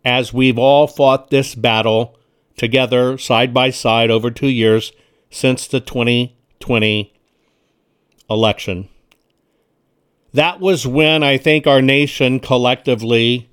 as 0.05 0.35
we've 0.35 0.59
all 0.59 0.87
fought 0.87 1.31
this 1.31 1.55
battle 1.55 2.19
together 2.59 3.17
side 3.17 3.55
by 3.55 3.71
side 3.71 4.11
over 4.11 4.31
two 4.31 4.49
years 4.49 4.93
since 5.31 5.67
the 5.67 5.81
2020 5.81 7.15
election. 8.29 8.91
That 10.35 10.61
was 10.61 10.87
when 10.87 11.23
I 11.23 11.39
think 11.39 11.67
our 11.67 11.81
nation 11.81 12.41
collectively 12.41 13.49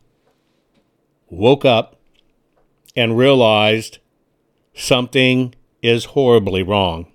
woke 1.29 1.63
up 1.63 1.97
and 2.93 3.17
realized 3.17 3.99
something 4.73 5.55
is 5.85 6.05
horribly 6.05 6.63
wrong. 6.63 7.07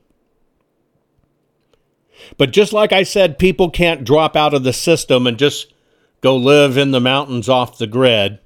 But 2.37 2.53
just 2.53 2.73
like 2.73 2.93
I 2.93 3.03
said, 3.03 3.39
people 3.39 3.71
can't 3.71 4.05
drop 4.05 4.37
out 4.37 4.55
of 4.55 4.63
the 4.63 4.73
system 4.73 5.27
and 5.27 5.39
just 5.39 5.73
go 6.21 6.37
live 6.37 6.77
in 6.77 6.91
the 6.91 7.01
mountains 7.01 7.49
off 7.49 7.79
the 7.79 7.87
grid. 7.87 8.39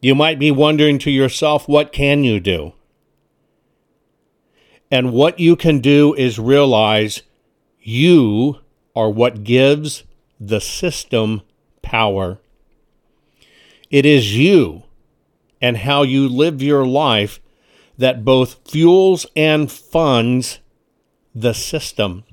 You 0.00 0.14
might 0.14 0.38
be 0.38 0.50
wondering 0.50 0.98
to 1.00 1.10
yourself, 1.10 1.68
what 1.68 1.92
can 1.92 2.24
you 2.24 2.40
do? 2.40 2.74
And 4.90 5.12
what 5.12 5.40
you 5.40 5.56
can 5.56 5.80
do 5.80 6.14
is 6.14 6.38
realize 6.38 7.22
you 7.80 8.60
are 8.94 9.10
what 9.10 9.44
gives 9.44 10.04
the 10.38 10.60
system 10.60 11.42
power. 11.82 12.38
It 13.90 14.06
is 14.06 14.36
you 14.36 14.84
and 15.60 15.78
how 15.78 16.02
you 16.02 16.28
live 16.28 16.62
your 16.62 16.86
life 16.86 17.40
that 17.98 18.24
both 18.24 18.68
fuels 18.68 19.26
and 19.34 19.70
funds 19.70 20.58
the 21.34 21.54
system. 21.54 22.24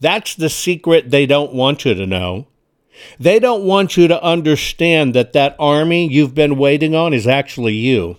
That's 0.00 0.34
the 0.34 0.48
secret 0.48 1.10
they 1.10 1.26
don't 1.26 1.54
want 1.54 1.84
you 1.84 1.94
to 1.94 2.06
know. 2.06 2.48
They 3.18 3.38
don't 3.38 3.64
want 3.64 3.96
you 3.96 4.08
to 4.08 4.22
understand 4.22 5.14
that 5.14 5.32
that 5.32 5.56
army 5.58 6.08
you've 6.08 6.34
been 6.34 6.56
waiting 6.56 6.94
on 6.94 7.14
is 7.14 7.26
actually 7.26 7.74
you. 7.74 8.18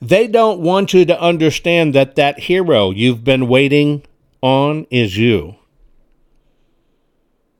They 0.00 0.26
don't 0.26 0.60
want 0.60 0.92
you 0.92 1.04
to 1.04 1.20
understand 1.20 1.94
that 1.94 2.16
that 2.16 2.40
hero 2.40 2.90
you've 2.90 3.22
been 3.22 3.48
waiting 3.48 4.02
on 4.42 4.86
is 4.90 5.16
you. 5.16 5.56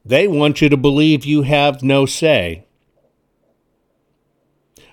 They 0.05 0.27
want 0.27 0.61
you 0.61 0.69
to 0.69 0.77
believe 0.77 1.25
you 1.25 1.43
have 1.43 1.83
no 1.83 2.07
say. 2.07 2.65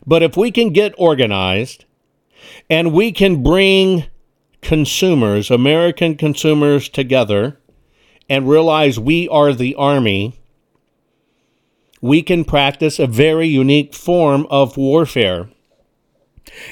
But 0.05 0.21
if 0.21 0.37
we 0.37 0.51
can 0.51 0.71
get 0.71 0.93
organized 0.97 1.85
and 2.69 2.93
we 2.93 3.11
can 3.11 3.43
bring 3.43 4.05
consumers, 4.61 5.49
American 5.49 6.15
consumers, 6.15 6.89
together 6.89 7.59
and 8.29 8.47
realize 8.47 8.99
we 8.99 9.27
are 9.29 9.53
the 9.53 9.75
army, 9.75 10.39
we 12.01 12.21
can 12.21 12.45
practice 12.45 12.99
a 12.99 13.07
very 13.07 13.47
unique 13.47 13.93
form 13.93 14.45
of 14.49 14.77
warfare. 14.77 15.49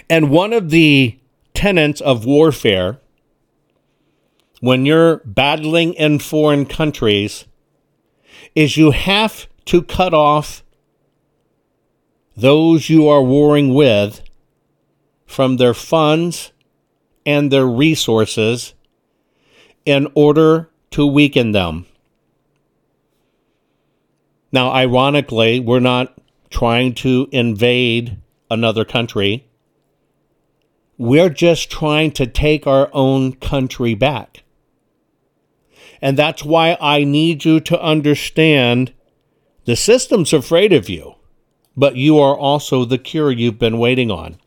And 0.09 0.29
one 0.29 0.53
of 0.53 0.69
the 0.69 1.19
tenets 1.53 1.99
of 2.01 2.25
warfare, 2.25 2.99
when 4.61 4.85
you're 4.85 5.17
battling 5.25 5.93
in 5.95 6.19
foreign 6.19 6.65
countries, 6.65 7.45
is 8.55 8.77
you 8.77 8.91
have 8.91 9.47
to 9.65 9.81
cut 9.81 10.13
off 10.13 10.63
those 12.35 12.89
you 12.89 13.07
are 13.07 13.23
warring 13.23 13.73
with 13.73 14.21
from 15.27 15.57
their 15.57 15.73
funds 15.73 16.51
and 17.25 17.51
their 17.51 17.67
resources 17.67 18.73
in 19.85 20.07
order 20.15 20.69
to 20.91 21.05
weaken 21.05 21.51
them. 21.51 21.85
Now, 24.51 24.71
ironically, 24.71 25.59
we're 25.59 25.79
not 25.81 26.17
trying 26.49 26.93
to 26.95 27.27
invade 27.31 28.17
another 28.49 28.85
country. 28.85 29.45
We're 30.97 31.29
just 31.29 31.69
trying 31.69 32.11
to 32.13 32.25
take 32.25 32.65
our 32.65 32.89
own 32.93 33.33
country 33.33 33.93
back. 33.93 34.43
And 36.01 36.17
that's 36.17 36.43
why 36.43 36.77
I 36.79 37.03
need 37.03 37.43
you 37.43 37.59
to 37.61 37.81
understand 37.81 38.93
the 39.65 39.75
system's 39.75 40.31
afraid 40.31 40.71
of 40.71 40.89
you, 40.89 41.15
but 41.75 41.95
you 41.95 42.19
are 42.19 42.37
also 42.37 42.85
the 42.85 42.97
cure 42.97 43.31
you've 43.31 43.59
been 43.59 43.79
waiting 43.79 44.09
on. 44.09 44.37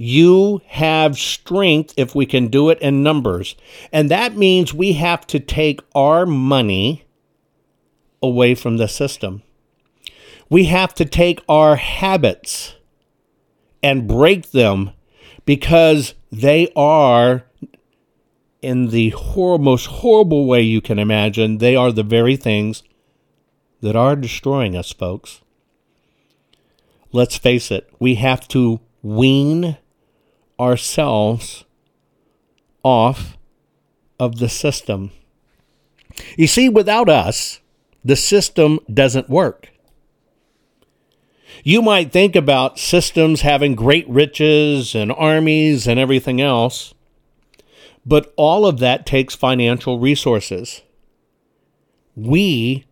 You 0.00 0.62
have 0.66 1.18
strength 1.18 1.92
if 1.96 2.14
we 2.14 2.24
can 2.24 2.46
do 2.46 2.70
it 2.70 2.78
in 2.78 3.02
numbers. 3.02 3.56
And 3.92 4.08
that 4.10 4.36
means 4.36 4.72
we 4.72 4.92
have 4.92 5.26
to 5.26 5.40
take 5.40 5.80
our 5.92 6.24
money 6.24 7.04
away 8.22 8.54
from 8.54 8.76
the 8.76 8.86
system. 8.86 9.42
We 10.48 10.64
have 10.66 10.94
to 10.94 11.04
take 11.04 11.40
our 11.48 11.74
habits 11.74 12.76
and 13.82 14.06
break 14.06 14.52
them 14.52 14.92
because 15.44 16.14
they 16.30 16.70
are, 16.76 17.44
in 18.62 18.90
the 18.90 19.10
hor- 19.10 19.58
most 19.58 19.86
horrible 19.86 20.46
way 20.46 20.62
you 20.62 20.80
can 20.80 21.00
imagine, 21.00 21.58
they 21.58 21.74
are 21.74 21.90
the 21.90 22.04
very 22.04 22.36
things 22.36 22.84
that 23.80 23.96
are 23.96 24.14
destroying 24.14 24.76
us, 24.76 24.92
folks. 24.92 25.40
Let's 27.10 27.36
face 27.36 27.72
it, 27.72 27.90
we 27.98 28.14
have 28.14 28.46
to 28.48 28.78
wean 29.02 29.76
ourselves 30.58 31.64
off 32.82 33.36
of 34.18 34.38
the 34.38 34.48
system. 34.48 35.10
You 36.36 36.46
see, 36.46 36.68
without 36.68 37.08
us, 37.08 37.60
the 38.04 38.16
system 38.16 38.80
doesn't 38.92 39.28
work. 39.28 39.70
You 41.64 41.82
might 41.82 42.12
think 42.12 42.36
about 42.36 42.78
systems 42.78 43.42
having 43.42 43.74
great 43.74 44.08
riches 44.08 44.94
and 44.94 45.12
armies 45.12 45.86
and 45.86 45.98
everything 45.98 46.40
else, 46.40 46.94
but 48.06 48.32
all 48.36 48.66
of 48.66 48.78
that 48.78 49.04
takes 49.04 49.34
financial 49.34 49.98
resources. 49.98 50.82
We, 52.14 52.86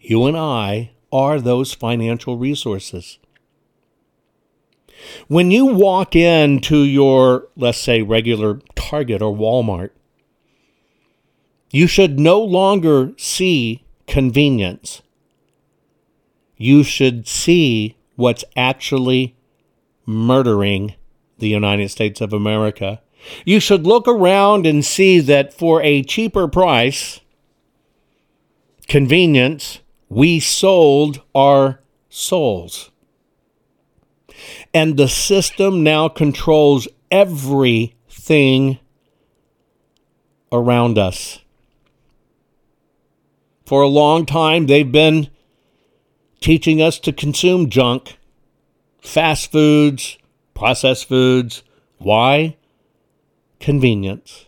you 0.00 0.26
and 0.26 0.36
I, 0.36 0.92
are 1.12 1.40
those 1.40 1.72
financial 1.72 2.36
resources. 2.36 3.18
When 5.28 5.50
you 5.50 5.66
walk 5.66 6.16
into 6.16 6.78
your, 6.78 7.48
let's 7.56 7.78
say, 7.78 8.02
regular 8.02 8.60
Target 8.74 9.22
or 9.22 9.34
Walmart, 9.34 9.90
you 11.70 11.86
should 11.86 12.20
no 12.20 12.40
longer 12.40 13.12
see 13.16 13.84
convenience. 14.06 15.02
You 16.56 16.84
should 16.84 17.26
see 17.26 17.96
what's 18.16 18.44
actually 18.56 19.36
murdering 20.06 20.94
the 21.38 21.48
United 21.48 21.90
States 21.90 22.20
of 22.20 22.32
America. 22.32 23.00
You 23.44 23.58
should 23.58 23.86
look 23.86 24.06
around 24.06 24.66
and 24.66 24.84
see 24.84 25.18
that 25.20 25.52
for 25.52 25.82
a 25.82 26.02
cheaper 26.02 26.46
price, 26.46 27.20
convenience, 28.86 29.80
we 30.08 30.38
sold 30.38 31.22
our 31.34 31.80
souls. 32.08 32.90
And 34.72 34.96
the 34.96 35.08
system 35.08 35.82
now 35.82 36.08
controls 36.08 36.88
everything 37.10 38.78
around 40.52 40.98
us. 40.98 41.40
For 43.66 43.82
a 43.82 43.88
long 43.88 44.26
time, 44.26 44.66
they've 44.66 44.90
been 44.90 45.30
teaching 46.40 46.82
us 46.82 46.98
to 47.00 47.12
consume 47.12 47.70
junk, 47.70 48.18
fast 49.00 49.50
foods, 49.50 50.18
processed 50.52 51.08
foods. 51.08 51.62
Why? 51.98 52.56
Convenience. 53.60 54.44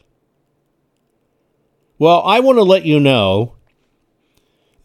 Well, 1.99 2.23
I 2.25 2.41
want 2.41 2.59
to 2.59 2.63
let 2.63 2.85
you 2.85 3.01
know 3.01 3.56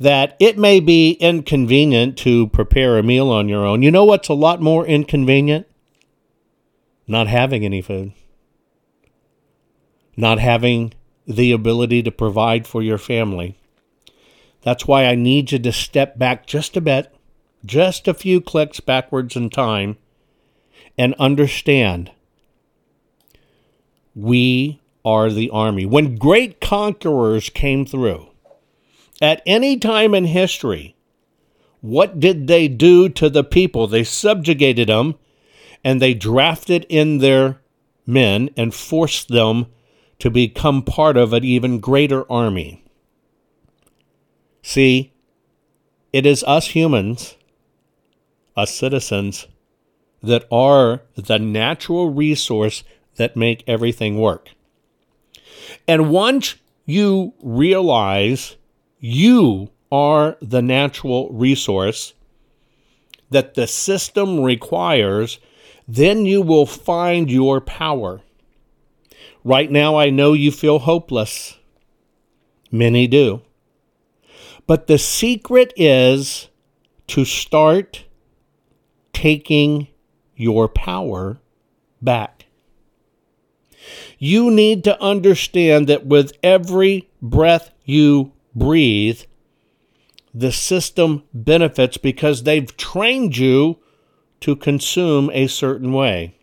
that 0.01 0.35
it 0.39 0.57
may 0.57 0.79
be 0.79 1.11
inconvenient 1.11 2.17
to 2.17 2.47
prepare 2.47 2.97
a 2.97 3.03
meal 3.03 3.29
on 3.29 3.47
your 3.47 3.63
own. 3.63 3.83
You 3.83 3.91
know 3.91 4.03
what's 4.03 4.29
a 4.29 4.33
lot 4.33 4.59
more 4.59 4.83
inconvenient? 4.83 5.67
Not 7.05 7.27
having 7.27 7.63
any 7.63 7.83
food. 7.83 8.11
Not 10.17 10.39
having 10.39 10.93
the 11.27 11.51
ability 11.51 12.01
to 12.01 12.11
provide 12.11 12.65
for 12.65 12.81
your 12.81 12.97
family. 12.97 13.59
That's 14.63 14.87
why 14.87 15.05
I 15.05 15.13
need 15.13 15.51
you 15.51 15.59
to 15.59 15.71
step 15.71 16.17
back 16.17 16.47
just 16.47 16.75
a 16.75 16.81
bit, 16.81 17.13
just 17.63 18.07
a 18.07 18.15
few 18.15 18.41
clicks 18.41 18.79
backwards 18.79 19.35
in 19.35 19.51
time, 19.51 19.97
and 20.97 21.13
understand 21.19 22.09
we 24.15 24.81
are 25.05 25.29
the 25.29 25.51
army. 25.51 25.85
When 25.85 26.15
great 26.15 26.59
conquerors 26.59 27.51
came 27.51 27.85
through, 27.85 28.30
at 29.21 29.41
any 29.45 29.77
time 29.77 30.13
in 30.13 30.25
history, 30.25 30.95
what 31.81 32.19
did 32.19 32.47
they 32.47 32.67
do 32.67 33.07
to 33.09 33.29
the 33.29 33.43
people? 33.43 33.87
They 33.87 34.03
subjugated 34.03 34.89
them 34.89 35.15
and 35.83 36.01
they 36.01 36.13
drafted 36.13 36.85
in 36.89 37.19
their 37.19 37.61
men 38.05 38.49
and 38.57 38.73
forced 38.73 39.29
them 39.29 39.67
to 40.19 40.29
become 40.29 40.83
part 40.83 41.17
of 41.17 41.33
an 41.33 41.43
even 41.43 41.79
greater 41.79 42.29
army. 42.31 42.83
See, 44.61 45.13
it 46.13 46.25
is 46.25 46.43
us 46.43 46.67
humans, 46.67 47.35
us 48.55 48.73
citizens, 48.73 49.47
that 50.21 50.45
are 50.51 51.01
the 51.15 51.39
natural 51.39 52.11
resource 52.11 52.83
that 53.15 53.35
make 53.35 53.63
everything 53.65 54.19
work. 54.19 54.51
And 55.87 56.11
once 56.11 56.55
you 56.85 57.33
realize 57.41 58.55
you 59.01 59.71
are 59.91 60.37
the 60.41 60.61
natural 60.61 61.29
resource 61.31 62.13
that 63.31 63.55
the 63.55 63.65
system 63.65 64.39
requires, 64.41 65.39
then 65.87 66.25
you 66.25 66.41
will 66.41 66.67
find 66.67 67.29
your 67.29 67.59
power. 67.59 68.21
Right 69.43 69.71
now, 69.71 69.97
I 69.97 70.11
know 70.11 70.33
you 70.33 70.51
feel 70.51 70.79
hopeless. 70.79 71.57
Many 72.71 73.07
do. 73.07 73.41
But 74.67 74.87
the 74.87 74.99
secret 74.99 75.73
is 75.75 76.49
to 77.07 77.25
start 77.25 78.05
taking 79.13 79.87
your 80.35 80.69
power 80.69 81.39
back. 82.01 82.45
You 84.19 84.51
need 84.51 84.83
to 84.83 85.01
understand 85.01 85.87
that 85.87 86.05
with 86.05 86.33
every 86.43 87.09
breath 87.21 87.71
you 87.83 88.31
breathe, 88.55 89.21
the 90.33 90.51
system 90.51 91.23
benefits 91.33 91.97
because 91.97 92.43
they've 92.43 92.75
trained 92.77 93.37
you 93.37 93.79
to 94.39 94.55
consume 94.55 95.29
a 95.31 95.47
certain 95.47 95.93
way. 95.93 96.35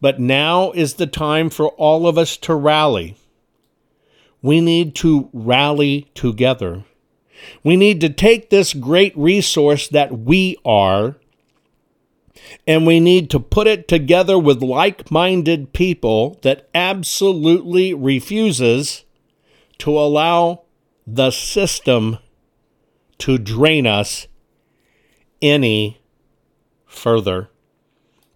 But 0.00 0.20
now 0.20 0.70
is 0.72 0.94
the 0.94 1.06
time 1.06 1.50
for 1.50 1.68
all 1.70 2.06
of 2.06 2.16
us 2.16 2.36
to 2.38 2.54
rally 2.54 3.16
we 4.42 4.60
need 4.60 4.94
to 4.96 5.28
rally 5.32 6.10
together. 6.14 6.84
We 7.62 7.76
need 7.76 8.00
to 8.00 8.08
take 8.08 8.50
this 8.50 8.74
great 8.74 9.16
resource 9.16 9.88
that 9.88 10.18
we 10.18 10.56
are 10.64 11.16
and 12.66 12.86
we 12.86 13.00
need 13.00 13.30
to 13.30 13.40
put 13.40 13.66
it 13.66 13.88
together 13.88 14.38
with 14.38 14.62
like-minded 14.62 15.72
people 15.72 16.38
that 16.42 16.68
absolutely 16.74 17.92
refuses 17.92 19.04
to 19.78 19.98
allow 19.98 20.62
the 21.06 21.30
system 21.30 22.18
to 23.18 23.38
drain 23.38 23.86
us 23.86 24.26
any 25.40 26.00
further. 26.86 27.48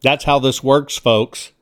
That's 0.02 0.24
how 0.24 0.38
this 0.38 0.62
works, 0.62 0.96
folks. 0.96 1.52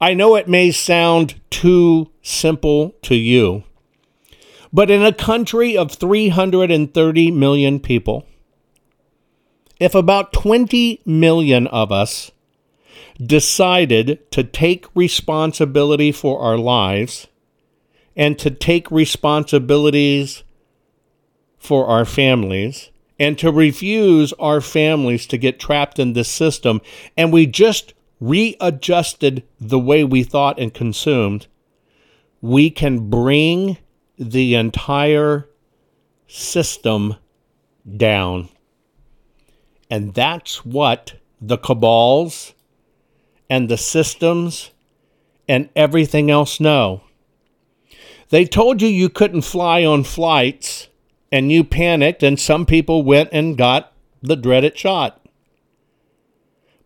I 0.00 0.14
know 0.14 0.34
it 0.36 0.48
may 0.48 0.70
sound 0.70 1.40
too 1.50 2.10
simple 2.22 2.94
to 3.02 3.14
you, 3.14 3.64
but 4.72 4.90
in 4.90 5.02
a 5.02 5.12
country 5.12 5.76
of 5.76 5.92
330 5.92 7.30
million 7.30 7.80
people, 7.80 8.26
if 9.80 9.94
about 9.94 10.32
20 10.32 11.00
million 11.06 11.66
of 11.68 11.92
us 11.92 12.32
decided 13.24 14.30
to 14.32 14.42
take 14.42 14.86
responsibility 14.94 16.10
for 16.10 16.40
our 16.40 16.58
lives 16.58 17.28
and 18.16 18.38
to 18.38 18.50
take 18.50 18.90
responsibilities 18.90 20.44
for 21.58 21.86
our 21.86 22.04
families 22.04 22.90
and 23.18 23.38
to 23.38 23.50
refuse 23.50 24.32
our 24.34 24.60
families 24.60 25.26
to 25.26 25.38
get 25.38 25.60
trapped 25.60 25.98
in 25.98 26.12
this 26.12 26.28
system, 26.28 26.80
and 27.16 27.32
we 27.32 27.46
just 27.46 27.94
readjusted 28.20 29.42
the 29.60 29.78
way 29.78 30.04
we 30.04 30.22
thought 30.22 30.58
and 30.58 30.74
consumed, 30.74 31.46
we 32.40 32.70
can 32.70 33.08
bring 33.10 33.78
the 34.18 34.54
entire 34.54 35.48
system 36.26 37.16
down. 37.96 38.48
And 39.90 40.14
that's 40.14 40.64
what 40.64 41.14
the 41.40 41.58
cabals 41.58 42.54
and 43.50 43.68
the 43.68 43.76
systems 43.76 44.70
and 45.48 45.68
everything 45.76 46.30
else 46.30 46.58
know. 46.58 47.02
They 48.30 48.44
told 48.44 48.82
you 48.82 48.88
you 48.88 49.08
couldn't 49.08 49.42
fly 49.42 49.84
on 49.84 50.04
flights, 50.04 50.88
and 51.30 51.50
you 51.50 51.64
panicked, 51.64 52.22
and 52.22 52.38
some 52.38 52.66
people 52.66 53.02
went 53.02 53.30
and 53.32 53.58
got 53.58 53.92
the 54.22 54.36
dreaded 54.36 54.78
shot. 54.78 55.20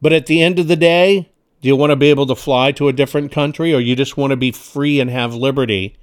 But 0.01 0.13
at 0.13 0.27
the 0.27 0.43
end 0.43 0.59
of 0.59 0.69
the 0.69 0.77
day, 0.77 1.31
do 1.61 1.69
you 1.69 1.77
want 1.77 1.91
to 1.91 1.97
be 1.97 2.11
able 2.11 2.27
to 2.27 2.37
fly 2.37 2.73
to 2.73 2.89
a 2.89 2.93
different 2.93 3.33
country 3.33 3.75
or 3.75 3.81
you 3.81 3.97
just 3.97 4.17
want 4.17 4.31
to 4.31 4.37
be 4.37 4.53
free 4.53 5.01
and 5.01 5.11
have 5.11 5.35
liberty? 5.35 5.97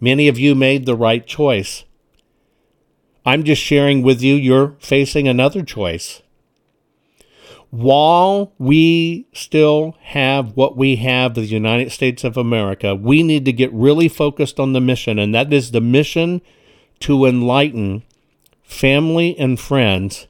Many 0.00 0.28
of 0.28 0.38
you 0.38 0.54
made 0.54 0.86
the 0.86 0.96
right 0.96 1.26
choice. 1.26 1.84
I'm 3.24 3.44
just 3.44 3.62
sharing 3.62 4.02
with 4.02 4.22
you, 4.22 4.34
you're 4.34 4.76
facing 4.80 5.28
another 5.28 5.62
choice. 5.62 6.22
While 7.72 8.52
we 8.58 9.28
still 9.32 9.96
have 10.02 10.54
what 10.58 10.76
we 10.76 10.96
have, 10.96 11.32
the 11.32 11.46
United 11.46 11.90
States 11.90 12.22
of 12.22 12.36
America, 12.36 12.94
we 12.94 13.22
need 13.22 13.46
to 13.46 13.52
get 13.52 13.72
really 13.72 14.08
focused 14.08 14.60
on 14.60 14.74
the 14.74 14.80
mission, 14.80 15.18
and 15.18 15.34
that 15.34 15.50
is 15.54 15.70
the 15.70 15.80
mission 15.80 16.42
to 17.00 17.24
enlighten 17.24 18.02
family 18.62 19.34
and 19.38 19.58
friends 19.58 20.28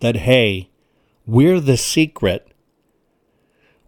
that, 0.00 0.16
hey, 0.16 0.68
we're 1.26 1.60
the 1.60 1.76
secret. 1.76 2.48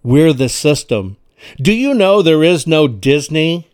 We're 0.04 0.32
the 0.32 0.48
system. 0.48 1.16
Do 1.56 1.72
you 1.72 1.92
know 1.92 2.22
there 2.22 2.44
is 2.44 2.68
no 2.68 2.86
Disney 2.86 3.68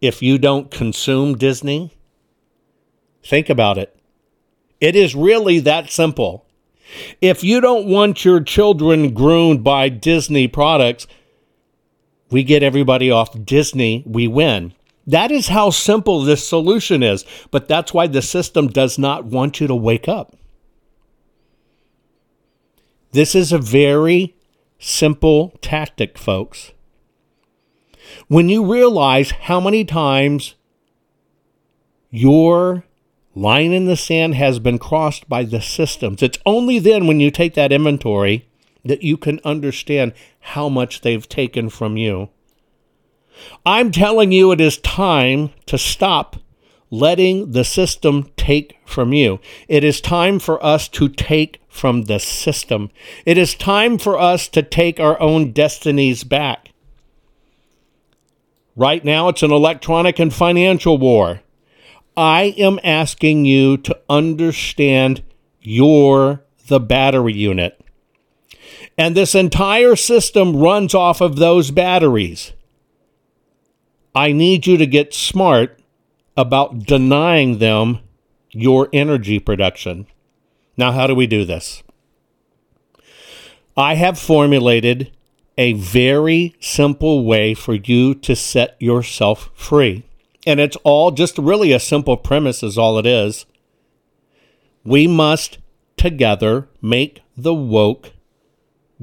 if 0.00 0.22
you 0.22 0.38
don't 0.38 0.70
consume 0.70 1.36
Disney? 1.36 1.96
Think 3.24 3.50
about 3.50 3.76
it. 3.76 3.98
It 4.80 4.94
is 4.94 5.16
really 5.16 5.58
that 5.58 5.90
simple. 5.90 6.43
If 7.20 7.42
you 7.42 7.60
don't 7.60 7.86
want 7.86 8.24
your 8.24 8.40
children 8.40 9.14
groomed 9.14 9.64
by 9.64 9.88
Disney 9.88 10.48
products, 10.48 11.06
we 12.30 12.42
get 12.42 12.62
everybody 12.62 13.10
off 13.10 13.44
Disney, 13.44 14.02
we 14.06 14.26
win. 14.26 14.74
That 15.06 15.30
is 15.30 15.48
how 15.48 15.70
simple 15.70 16.22
this 16.22 16.46
solution 16.46 17.02
is. 17.02 17.24
But 17.50 17.68
that's 17.68 17.92
why 17.92 18.06
the 18.06 18.22
system 18.22 18.68
does 18.68 18.98
not 18.98 19.26
want 19.26 19.60
you 19.60 19.66
to 19.66 19.74
wake 19.74 20.08
up. 20.08 20.36
This 23.12 23.34
is 23.34 23.52
a 23.52 23.58
very 23.58 24.34
simple 24.78 25.56
tactic, 25.60 26.18
folks. 26.18 26.72
When 28.28 28.48
you 28.48 28.70
realize 28.70 29.30
how 29.30 29.60
many 29.60 29.84
times 29.84 30.56
your 32.10 32.84
line 33.34 33.72
in 33.72 33.86
the 33.86 33.96
sand 33.96 34.34
has 34.34 34.58
been 34.58 34.78
crossed 34.78 35.28
by 35.28 35.44
the 35.44 35.60
systems, 35.60 36.22
it's 36.22 36.38
only 36.46 36.78
then 36.78 37.06
when 37.06 37.20
you 37.20 37.30
take 37.30 37.54
that 37.54 37.72
inventory 37.72 38.48
that 38.84 39.02
you 39.02 39.16
can 39.16 39.40
understand 39.44 40.12
how 40.40 40.68
much 40.68 41.00
they've 41.00 41.28
taken 41.28 41.68
from 41.68 41.96
you. 41.96 42.28
I'm 43.66 43.90
telling 43.90 44.30
you, 44.32 44.52
it 44.52 44.60
is 44.60 44.78
time 44.78 45.50
to 45.66 45.78
stop 45.78 46.36
letting 46.90 47.50
the 47.52 47.64
system 47.64 48.30
take 48.36 48.78
from 48.84 49.12
you. 49.12 49.40
It 49.68 49.82
is 49.82 50.00
time 50.00 50.38
for 50.38 50.64
us 50.64 50.88
to 50.90 51.08
take 51.08 51.60
from 51.68 52.02
the 52.02 52.20
system. 52.20 52.90
It 53.26 53.36
is 53.36 53.54
time 53.54 53.98
for 53.98 54.18
us 54.18 54.46
to 54.48 54.62
take 54.62 55.00
our 55.00 55.20
own 55.20 55.50
destinies 55.52 56.22
back. 56.22 56.70
Right 58.76 59.04
now, 59.04 59.28
it's 59.28 59.42
an 59.42 59.50
electronic 59.50 60.18
and 60.18 60.32
financial 60.32 60.98
war. 60.98 61.40
I 62.16 62.54
am 62.56 62.78
asking 62.84 63.44
you 63.44 63.76
to 63.78 63.98
understand 64.08 65.22
you're 65.60 66.42
the 66.66 66.80
battery 66.80 67.34
unit. 67.34 67.80
And 68.96 69.16
this 69.16 69.34
entire 69.34 69.96
system 69.96 70.56
runs 70.56 70.94
off 70.94 71.20
of 71.20 71.36
those 71.36 71.70
batteries. 71.70 72.52
I 74.14 74.32
need 74.32 74.66
you 74.66 74.76
to 74.76 74.86
get 74.86 75.12
smart 75.12 75.80
about 76.36 76.80
denying 76.80 77.58
them 77.58 77.98
your 78.50 78.88
energy 78.92 79.40
production. 79.40 80.06
Now, 80.76 80.92
how 80.92 81.06
do 81.06 81.14
we 81.14 81.26
do 81.26 81.44
this? 81.44 81.82
I 83.76 83.94
have 83.94 84.18
formulated 84.18 85.10
a 85.58 85.72
very 85.72 86.54
simple 86.60 87.24
way 87.24 87.54
for 87.54 87.74
you 87.74 88.14
to 88.14 88.36
set 88.36 88.76
yourself 88.80 89.50
free. 89.54 90.04
And 90.46 90.60
it's 90.60 90.76
all 90.84 91.10
just 91.10 91.38
really 91.38 91.72
a 91.72 91.80
simple 91.80 92.16
premise, 92.16 92.62
is 92.62 92.76
all 92.76 92.98
it 92.98 93.06
is. 93.06 93.46
We 94.84 95.06
must 95.06 95.58
together 95.96 96.68
make 96.82 97.22
the 97.36 97.54
woke 97.54 98.12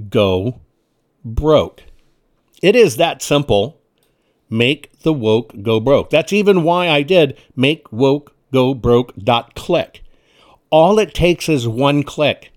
go 0.10 0.62
broke. 1.26 1.84
It 2.62 2.76
is 2.76 2.98
that 2.98 3.22
simple. 3.22 3.82
Make 4.50 5.00
the 5.00 5.14
woke 5.14 5.64
go 5.64 5.80
broke. 5.80 6.10
That's 6.10 6.34
even 6.34 6.64
why 6.64 6.89
I 6.89 7.02
did 7.02 7.38
make 7.56 7.92
woke 7.92 8.36
go 8.52 8.74
broke 8.74 9.16
dot 9.16 9.56
click. 9.56 10.04
All 10.70 11.00
it 11.00 11.14
takes 11.14 11.50
is 11.50 11.68
one 11.68 12.04
click. 12.04 12.52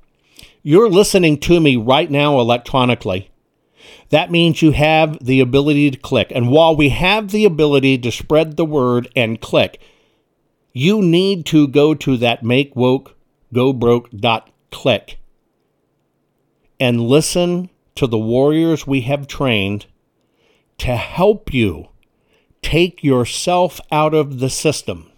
You're 0.62 0.91
listening 0.91 1.39
to 1.41 1.61
me 1.61 1.76
right 1.76 2.11
now 2.11 2.39
electronically. 2.41 3.30
That 4.11 4.30
means 4.30 4.62
you 4.62 4.72
have 4.72 5.24
the 5.24 5.41
ability 5.41 5.91
to 5.91 5.99
click. 5.99 6.32
And 6.35 6.51
while 6.51 6.76
we 6.76 6.91
have 6.91 7.30
the 7.30 7.45
ability 7.45 7.99
to 7.99 8.12
spread 8.12 8.57
the 8.57 8.64
word 8.64 9.09
and 9.16 9.41
click, 9.41 9.80
you 10.72 11.03
need 11.03 11.47
to 11.47 11.68
go 11.68 11.95
to 11.95 12.16
that 12.18 12.43
make 12.43 12.74
woke 12.74 13.16
go 13.53 13.72
broke 13.72 14.11
dot 14.11 14.51
click 14.70 15.18
and 16.80 17.01
listen 17.01 17.70
to 17.95 18.07
the 18.07 18.18
warriors 18.18 18.87
we 18.87 19.03
have 19.03 19.26
trained 19.26 19.87
to 20.78 20.97
help 20.97 21.55
you 21.55 21.89
take 22.61 23.05
yourself 23.05 23.80
out 23.93 24.12
of 24.14 24.41
the 24.41 24.51
system. 24.51 25.11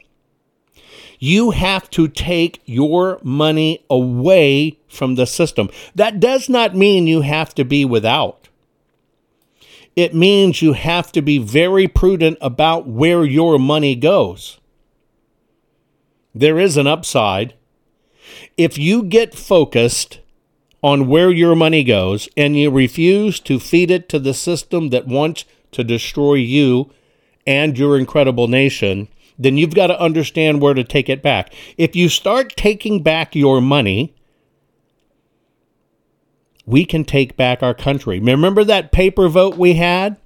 You 1.18 1.52
have 1.52 1.88
to 1.90 2.08
take 2.08 2.60
your 2.66 3.18
money 3.22 3.84
away 3.88 4.78
from 4.88 5.14
the 5.14 5.26
system. 5.26 5.70
That 5.94 6.20
does 6.20 6.50
not 6.50 6.76
mean 6.76 7.06
you 7.06 7.22
have 7.22 7.54
to 7.54 7.64
be 7.64 7.86
without. 7.86 8.48
It 9.96 10.14
means 10.14 10.60
you 10.60 10.74
have 10.74 11.10
to 11.12 11.22
be 11.22 11.38
very 11.38 11.88
prudent 11.88 12.36
about 12.42 12.86
where 12.86 13.24
your 13.24 13.58
money 13.58 13.96
goes. 13.96 14.60
There 16.34 16.58
is 16.58 16.76
an 16.76 16.86
upside. 16.86 17.54
If 18.58 18.76
you 18.76 19.02
get 19.02 19.34
focused 19.34 20.20
on 20.82 21.08
where 21.08 21.30
your 21.30 21.56
money 21.56 21.82
goes 21.82 22.28
and 22.36 22.58
you 22.58 22.70
refuse 22.70 23.40
to 23.40 23.58
feed 23.58 23.90
it 23.90 24.08
to 24.10 24.18
the 24.18 24.34
system 24.34 24.90
that 24.90 25.06
wants 25.06 25.46
to 25.72 25.82
destroy 25.82 26.34
you 26.34 26.92
and 27.46 27.78
your 27.78 27.98
incredible 27.98 28.48
nation, 28.48 29.08
then 29.38 29.56
you've 29.56 29.74
got 29.74 29.86
to 29.86 30.00
understand 30.00 30.60
where 30.60 30.74
to 30.74 30.84
take 30.84 31.08
it 31.08 31.22
back. 31.22 31.54
If 31.78 31.96
you 31.96 32.10
start 32.10 32.54
taking 32.54 33.02
back 33.02 33.34
your 33.34 33.62
money, 33.62 34.14
we 36.66 36.84
can 36.84 37.04
take 37.04 37.36
back 37.36 37.62
our 37.62 37.74
country. 37.74 38.20
Remember 38.20 38.64
that 38.64 38.92
paper 38.92 39.28
vote 39.28 39.56
we 39.56 39.74
had? 39.74 40.16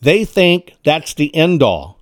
They 0.00 0.24
think 0.24 0.74
that's 0.84 1.14
the 1.14 1.34
end 1.34 1.62
all 1.62 1.98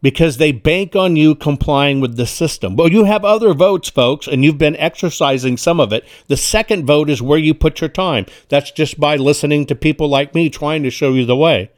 because 0.00 0.36
they 0.36 0.52
bank 0.52 0.94
on 0.94 1.16
you 1.16 1.34
complying 1.34 2.00
with 2.00 2.16
the 2.16 2.26
system. 2.26 2.76
Well, 2.76 2.90
you 2.90 3.04
have 3.04 3.24
other 3.24 3.52
votes, 3.52 3.90
folks, 3.90 4.28
and 4.28 4.44
you've 4.44 4.58
been 4.58 4.76
exercising 4.76 5.56
some 5.56 5.80
of 5.80 5.92
it. 5.92 6.04
The 6.28 6.36
second 6.36 6.86
vote 6.86 7.10
is 7.10 7.20
where 7.20 7.38
you 7.38 7.54
put 7.54 7.80
your 7.80 7.90
time. 7.90 8.26
That's 8.48 8.70
just 8.70 9.00
by 9.00 9.16
listening 9.16 9.66
to 9.66 9.74
people 9.74 10.08
like 10.08 10.34
me 10.34 10.50
trying 10.50 10.84
to 10.84 10.90
show 10.90 11.12
you 11.12 11.24
the 11.24 11.36
way. 11.36 11.70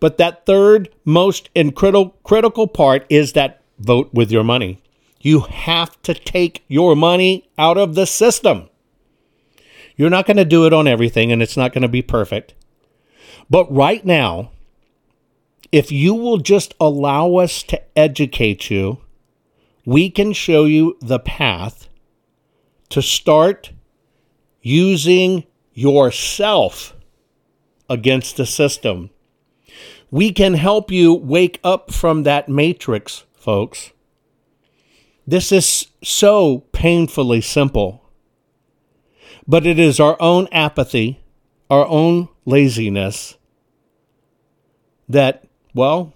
But 0.00 0.16
that 0.16 0.46
third 0.46 0.88
most 1.04 1.50
critical 1.54 2.10
critical 2.22 2.66
part 2.66 3.04
is 3.10 3.34
that 3.34 3.60
vote 3.78 4.10
with 4.14 4.30
your 4.30 4.44
money. 4.44 4.80
You 5.20 5.40
have 5.40 6.00
to 6.02 6.14
take 6.14 6.64
your 6.68 6.96
money 6.96 7.48
out 7.58 7.76
of 7.76 7.94
the 7.94 8.06
system. 8.06 8.68
You're 9.96 10.10
not 10.10 10.26
going 10.26 10.36
to 10.36 10.44
do 10.44 10.66
it 10.66 10.72
on 10.72 10.88
everything 10.88 11.32
and 11.32 11.42
it's 11.42 11.56
not 11.56 11.72
going 11.72 11.82
to 11.82 11.88
be 11.88 12.02
perfect. 12.02 12.54
But 13.50 13.72
right 13.72 14.04
now, 14.04 14.50
if 15.70 15.90
you 15.90 16.14
will 16.14 16.38
just 16.38 16.74
allow 16.80 17.36
us 17.36 17.62
to 17.64 17.80
educate 17.96 18.70
you, 18.70 18.98
we 19.84 20.10
can 20.10 20.32
show 20.32 20.64
you 20.64 20.96
the 21.00 21.18
path 21.18 21.88
to 22.90 23.02
start 23.02 23.72
using 24.60 25.44
yourself 25.72 26.94
against 27.88 28.36
the 28.36 28.46
system. 28.46 29.10
We 30.10 30.30
can 30.32 30.54
help 30.54 30.90
you 30.90 31.14
wake 31.14 31.58
up 31.64 31.92
from 31.92 32.22
that 32.24 32.48
matrix, 32.48 33.24
folks. 33.34 33.92
This 35.26 35.52
is 35.52 35.88
so 36.02 36.60
painfully 36.72 37.40
simple. 37.40 38.01
But 39.46 39.66
it 39.66 39.78
is 39.78 39.98
our 39.98 40.16
own 40.20 40.48
apathy, 40.52 41.20
our 41.68 41.86
own 41.86 42.28
laziness 42.44 43.36
that, 45.08 45.44
well, 45.74 46.14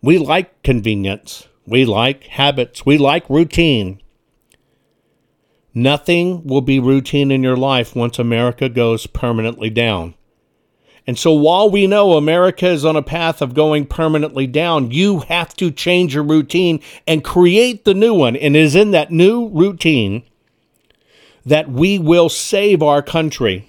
we 0.00 0.18
like 0.18 0.62
convenience, 0.62 1.48
we 1.66 1.84
like 1.84 2.24
habits, 2.24 2.84
we 2.84 2.98
like 2.98 3.28
routine. 3.28 4.00
Nothing 5.74 6.44
will 6.44 6.60
be 6.60 6.80
routine 6.80 7.30
in 7.30 7.42
your 7.42 7.56
life 7.56 7.94
once 7.94 8.18
America 8.18 8.68
goes 8.68 9.06
permanently 9.06 9.70
down. 9.70 10.14
And 11.06 11.18
so 11.18 11.32
while 11.32 11.68
we 11.68 11.86
know 11.86 12.12
America 12.12 12.66
is 12.66 12.84
on 12.84 12.94
a 12.94 13.02
path 13.02 13.42
of 13.42 13.54
going 13.54 13.86
permanently 13.86 14.46
down, 14.46 14.90
you 14.90 15.20
have 15.20 15.54
to 15.56 15.70
change 15.70 16.14
your 16.14 16.22
routine 16.22 16.80
and 17.06 17.24
create 17.24 17.84
the 17.84 17.94
new 17.94 18.14
one. 18.14 18.36
And 18.36 18.54
it 18.54 18.60
is 18.60 18.76
in 18.76 18.92
that 18.92 19.10
new 19.10 19.48
routine 19.48 20.22
that 21.44 21.70
we 21.70 21.98
will 21.98 22.28
save 22.28 22.82
our 22.82 23.02
country. 23.02 23.68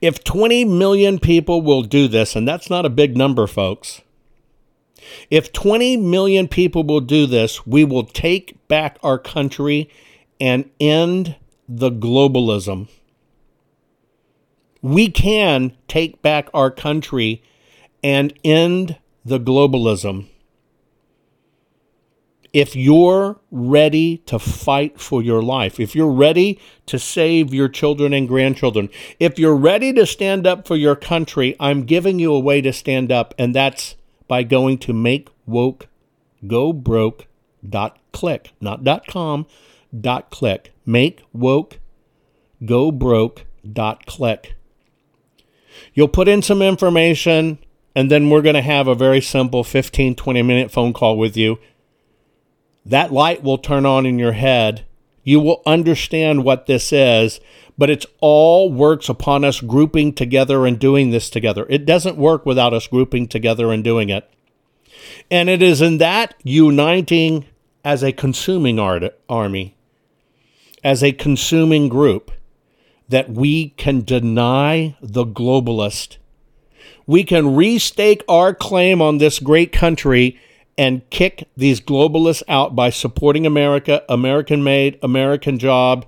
If 0.00 0.22
20 0.22 0.64
million 0.66 1.18
people 1.18 1.62
will 1.62 1.82
do 1.82 2.08
this, 2.08 2.36
and 2.36 2.46
that's 2.46 2.68
not 2.68 2.84
a 2.84 2.90
big 2.90 3.16
number, 3.16 3.46
folks. 3.46 4.02
If 5.30 5.52
20 5.52 5.96
million 5.96 6.46
people 6.46 6.84
will 6.84 7.00
do 7.00 7.26
this, 7.26 7.66
we 7.66 7.84
will 7.84 8.04
take 8.04 8.68
back 8.68 8.98
our 9.02 9.18
country 9.18 9.88
and 10.40 10.70
end 10.78 11.36
the 11.68 11.90
globalism 11.90 12.88
we 14.82 15.08
can 15.08 15.72
take 15.86 16.20
back 16.20 16.48
our 16.52 16.70
country 16.70 17.42
and 18.02 18.34
end 18.44 18.98
the 19.24 19.38
globalism. 19.38 20.26
If 22.52 22.76
you're 22.76 23.40
ready 23.50 24.18
to 24.26 24.38
fight 24.38 25.00
for 25.00 25.22
your 25.22 25.42
life, 25.42 25.80
if 25.80 25.94
you're 25.94 26.12
ready 26.12 26.60
to 26.84 26.98
save 26.98 27.54
your 27.54 27.68
children 27.68 28.12
and 28.12 28.28
grandchildren, 28.28 28.90
if 29.18 29.38
you're 29.38 29.56
ready 29.56 29.92
to 29.94 30.04
stand 30.04 30.46
up 30.46 30.66
for 30.66 30.76
your 30.76 30.94
country, 30.94 31.56
I'm 31.58 31.84
giving 31.84 32.18
you 32.18 32.34
a 32.34 32.40
way 32.40 32.60
to 32.60 32.72
stand 32.72 33.10
up, 33.10 33.34
and 33.38 33.54
that's 33.54 33.96
by 34.28 34.42
going 34.42 34.78
to 34.78 34.92
make 34.92 35.30
woke 35.46 35.88
go 36.46 36.72
broke 36.74 37.26
dot 37.66 37.98
click, 38.12 38.52
not 38.60 38.84
dot 38.84 39.06
com, 39.06 39.46
dot 39.98 40.30
click. 40.30 40.72
Make 40.84 41.22
woke 41.32 41.78
go 42.66 42.90
broke 42.92 43.46
dot 43.70 44.04
click. 44.04 44.56
You'll 45.94 46.08
put 46.08 46.28
in 46.28 46.42
some 46.42 46.60
information, 46.60 47.58
and 47.94 48.10
then 48.10 48.28
we're 48.28 48.42
going 48.42 48.56
to 48.56 48.62
have 48.62 48.88
a 48.88 48.94
very 48.94 49.22
simple 49.22 49.64
15, 49.64 50.16
20 50.16 50.42
minute 50.42 50.70
phone 50.70 50.92
call 50.92 51.16
with 51.16 51.34
you. 51.36 51.58
That 52.84 53.12
light 53.12 53.42
will 53.42 53.58
turn 53.58 53.86
on 53.86 54.06
in 54.06 54.18
your 54.18 54.32
head. 54.32 54.84
You 55.22 55.40
will 55.40 55.62
understand 55.64 56.44
what 56.44 56.66
this 56.66 56.92
is, 56.92 57.40
but 57.78 57.90
it's 57.90 58.06
all 58.20 58.72
works 58.72 59.08
upon 59.08 59.44
us 59.44 59.60
grouping 59.60 60.12
together 60.12 60.66
and 60.66 60.78
doing 60.78 61.10
this 61.10 61.30
together. 61.30 61.66
It 61.68 61.86
doesn't 61.86 62.16
work 62.16 62.44
without 62.44 62.74
us 62.74 62.88
grouping 62.88 63.28
together 63.28 63.72
and 63.72 63.84
doing 63.84 64.08
it. 64.08 64.28
And 65.30 65.48
it 65.48 65.62
is 65.62 65.80
in 65.80 65.98
that 65.98 66.34
uniting 66.42 67.46
as 67.84 68.02
a 68.02 68.12
consuming 68.12 68.78
art, 68.78 69.04
army, 69.28 69.76
as 70.84 71.02
a 71.02 71.12
consuming 71.12 71.88
group 71.88 72.30
that 73.08 73.30
we 73.30 73.70
can 73.70 74.02
deny 74.02 74.96
the 75.00 75.24
globalist. 75.24 76.16
We 77.06 77.24
can 77.24 77.44
restake 77.44 78.22
our 78.28 78.54
claim 78.54 79.02
on 79.02 79.18
this 79.18 79.38
great 79.38 79.72
country 79.72 80.38
and 80.78 81.08
kick 81.10 81.48
these 81.56 81.80
globalists 81.80 82.42
out 82.48 82.74
by 82.74 82.90
supporting 82.90 83.46
America, 83.46 84.02
American 84.08 84.64
made, 84.64 84.98
American 85.02 85.58
job, 85.58 86.06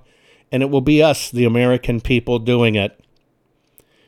and 0.51 0.63
it 0.63 0.69
will 0.69 0.81
be 0.81 1.01
us, 1.01 1.29
the 1.29 1.45
American 1.45 2.01
people, 2.01 2.39
doing 2.39 2.75
it. 2.75 2.99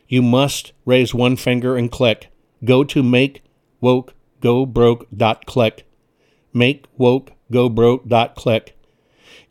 You 0.07 0.21
must 0.21 0.71
raise 0.85 1.13
one 1.13 1.35
finger 1.35 1.75
and 1.75 1.91
click. 1.91 2.29
Go 2.63 2.83
to 2.85 3.03
make 3.03 3.43
woke 3.81 4.13
makewokegobroke.click. 4.41 5.85
Makewokegobroke.click. 6.53 8.77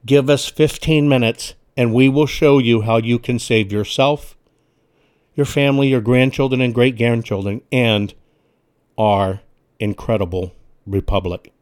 Give 0.04 0.30
us 0.30 0.48
15 0.48 1.08
minutes 1.08 1.54
and 1.76 1.92
we 1.92 2.08
will 2.08 2.26
show 2.26 2.58
you 2.58 2.82
how 2.82 2.96
you 2.96 3.18
can 3.18 3.38
save 3.38 3.70
yourself, 3.70 4.34
your 5.34 5.44
family, 5.44 5.88
your 5.88 6.00
grandchildren, 6.00 6.62
and 6.62 6.74
great 6.74 6.96
grandchildren, 6.96 7.60
and 7.70 8.14
our 8.96 9.42
incredible 9.78 10.54
republic. 10.86 11.52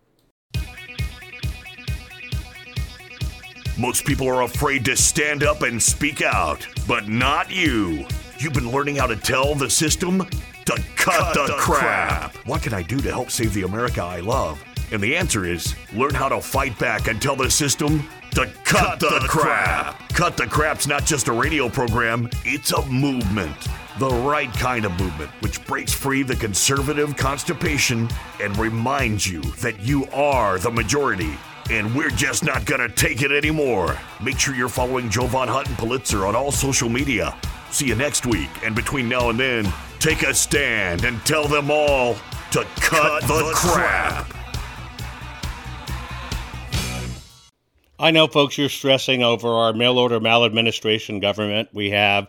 Most 3.77 4.05
people 4.05 4.29
are 4.29 4.43
afraid 4.43 4.85
to 4.85 4.97
stand 4.97 5.43
up 5.43 5.62
and 5.62 5.83
speak 5.83 6.22
out, 6.22 6.66
but 6.87 7.09
not 7.09 7.51
you. 7.51 8.07
You've 8.39 8.53
been 8.53 8.70
learning 8.70 8.97
how 8.97 9.07
to 9.07 9.16
tell 9.16 9.55
the 9.55 9.68
system 9.68 10.20
to 10.66 10.77
cut, 10.95 11.35
cut 11.35 11.35
the, 11.35 11.47
the 11.47 11.59
crap. 11.59 12.33
crap. 12.33 12.47
What 12.47 12.62
can 12.62 12.72
I 12.72 12.83
do 12.83 12.99
to 13.01 13.11
help 13.11 13.31
save 13.31 13.53
the 13.53 13.62
America 13.62 14.03
I 14.03 14.20
love? 14.20 14.62
And 14.93 15.03
the 15.03 15.16
answer 15.16 15.45
is 15.45 15.75
learn 15.93 16.14
how 16.14 16.29
to 16.29 16.41
fight 16.41 16.79
back 16.79 17.09
and 17.09 17.20
tell 17.20 17.35
the 17.35 17.51
system 17.51 18.09
to 18.33 18.47
cut, 18.64 18.64
cut 18.64 19.01
the, 19.01 19.18
the 19.20 19.27
crap. 19.29 19.97
crap. 19.99 20.09
Cut 20.11 20.37
the 20.37 20.47
Crap's 20.47 20.87
not 20.87 21.05
just 21.05 21.27
a 21.27 21.33
radio 21.33 21.68
program, 21.68 22.29
it's 22.45 22.70
a 22.72 22.87
movement. 22.87 23.57
The 23.99 24.11
right 24.11 24.53
kind 24.53 24.84
of 24.84 24.99
movement, 24.99 25.30
which 25.40 25.64
breaks 25.66 25.92
free 25.92 26.22
the 26.22 26.34
conservative 26.34 27.16
constipation 27.16 28.09
and 28.40 28.57
reminds 28.57 29.26
you 29.26 29.40
that 29.61 29.80
you 29.80 30.07
are 30.07 30.59
the 30.59 30.70
majority 30.70 31.38
and 31.70 31.95
we're 31.95 32.11
just 32.11 32.45
not 32.45 32.64
gonna 32.66 32.88
take 32.88 33.22
it 33.22 33.32
anymore. 33.32 33.99
Make 34.22 34.38
sure 34.38 34.55
you're 34.55 34.68
following 34.68 35.09
joe 35.09 35.22
Jovan 35.22 35.49
Hutton 35.49 35.74
Pulitzer 35.76 36.26
on 36.26 36.36
all 36.36 36.53
social 36.53 36.88
media. 36.88 37.34
See 37.70 37.86
you 37.86 37.95
next 37.95 38.26
week, 38.26 38.51
and 38.62 38.74
between 38.74 39.09
now 39.09 39.30
and 39.30 39.38
then, 39.38 39.72
take 39.99 40.22
a 40.22 40.34
stand 40.34 41.05
and 41.05 41.24
tell 41.24 41.49
them 41.49 41.70
all 41.70 42.14
to 42.51 42.64
cut, 42.76 43.22
cut 43.22 43.22
the, 43.22 43.28
the, 43.28 43.53
crap. 43.55 44.26
crap. 44.26 44.45
I 47.99 48.11
know, 48.11 48.26
folks, 48.26 48.59
you're 48.59 48.68
stressing 48.68 49.22
over 49.22 49.49
our 49.49 49.72
mail 49.72 49.99
order 49.99 50.20
maladministration 50.20 51.20
government. 51.20 51.70
We 51.72 51.90
have 51.90 52.28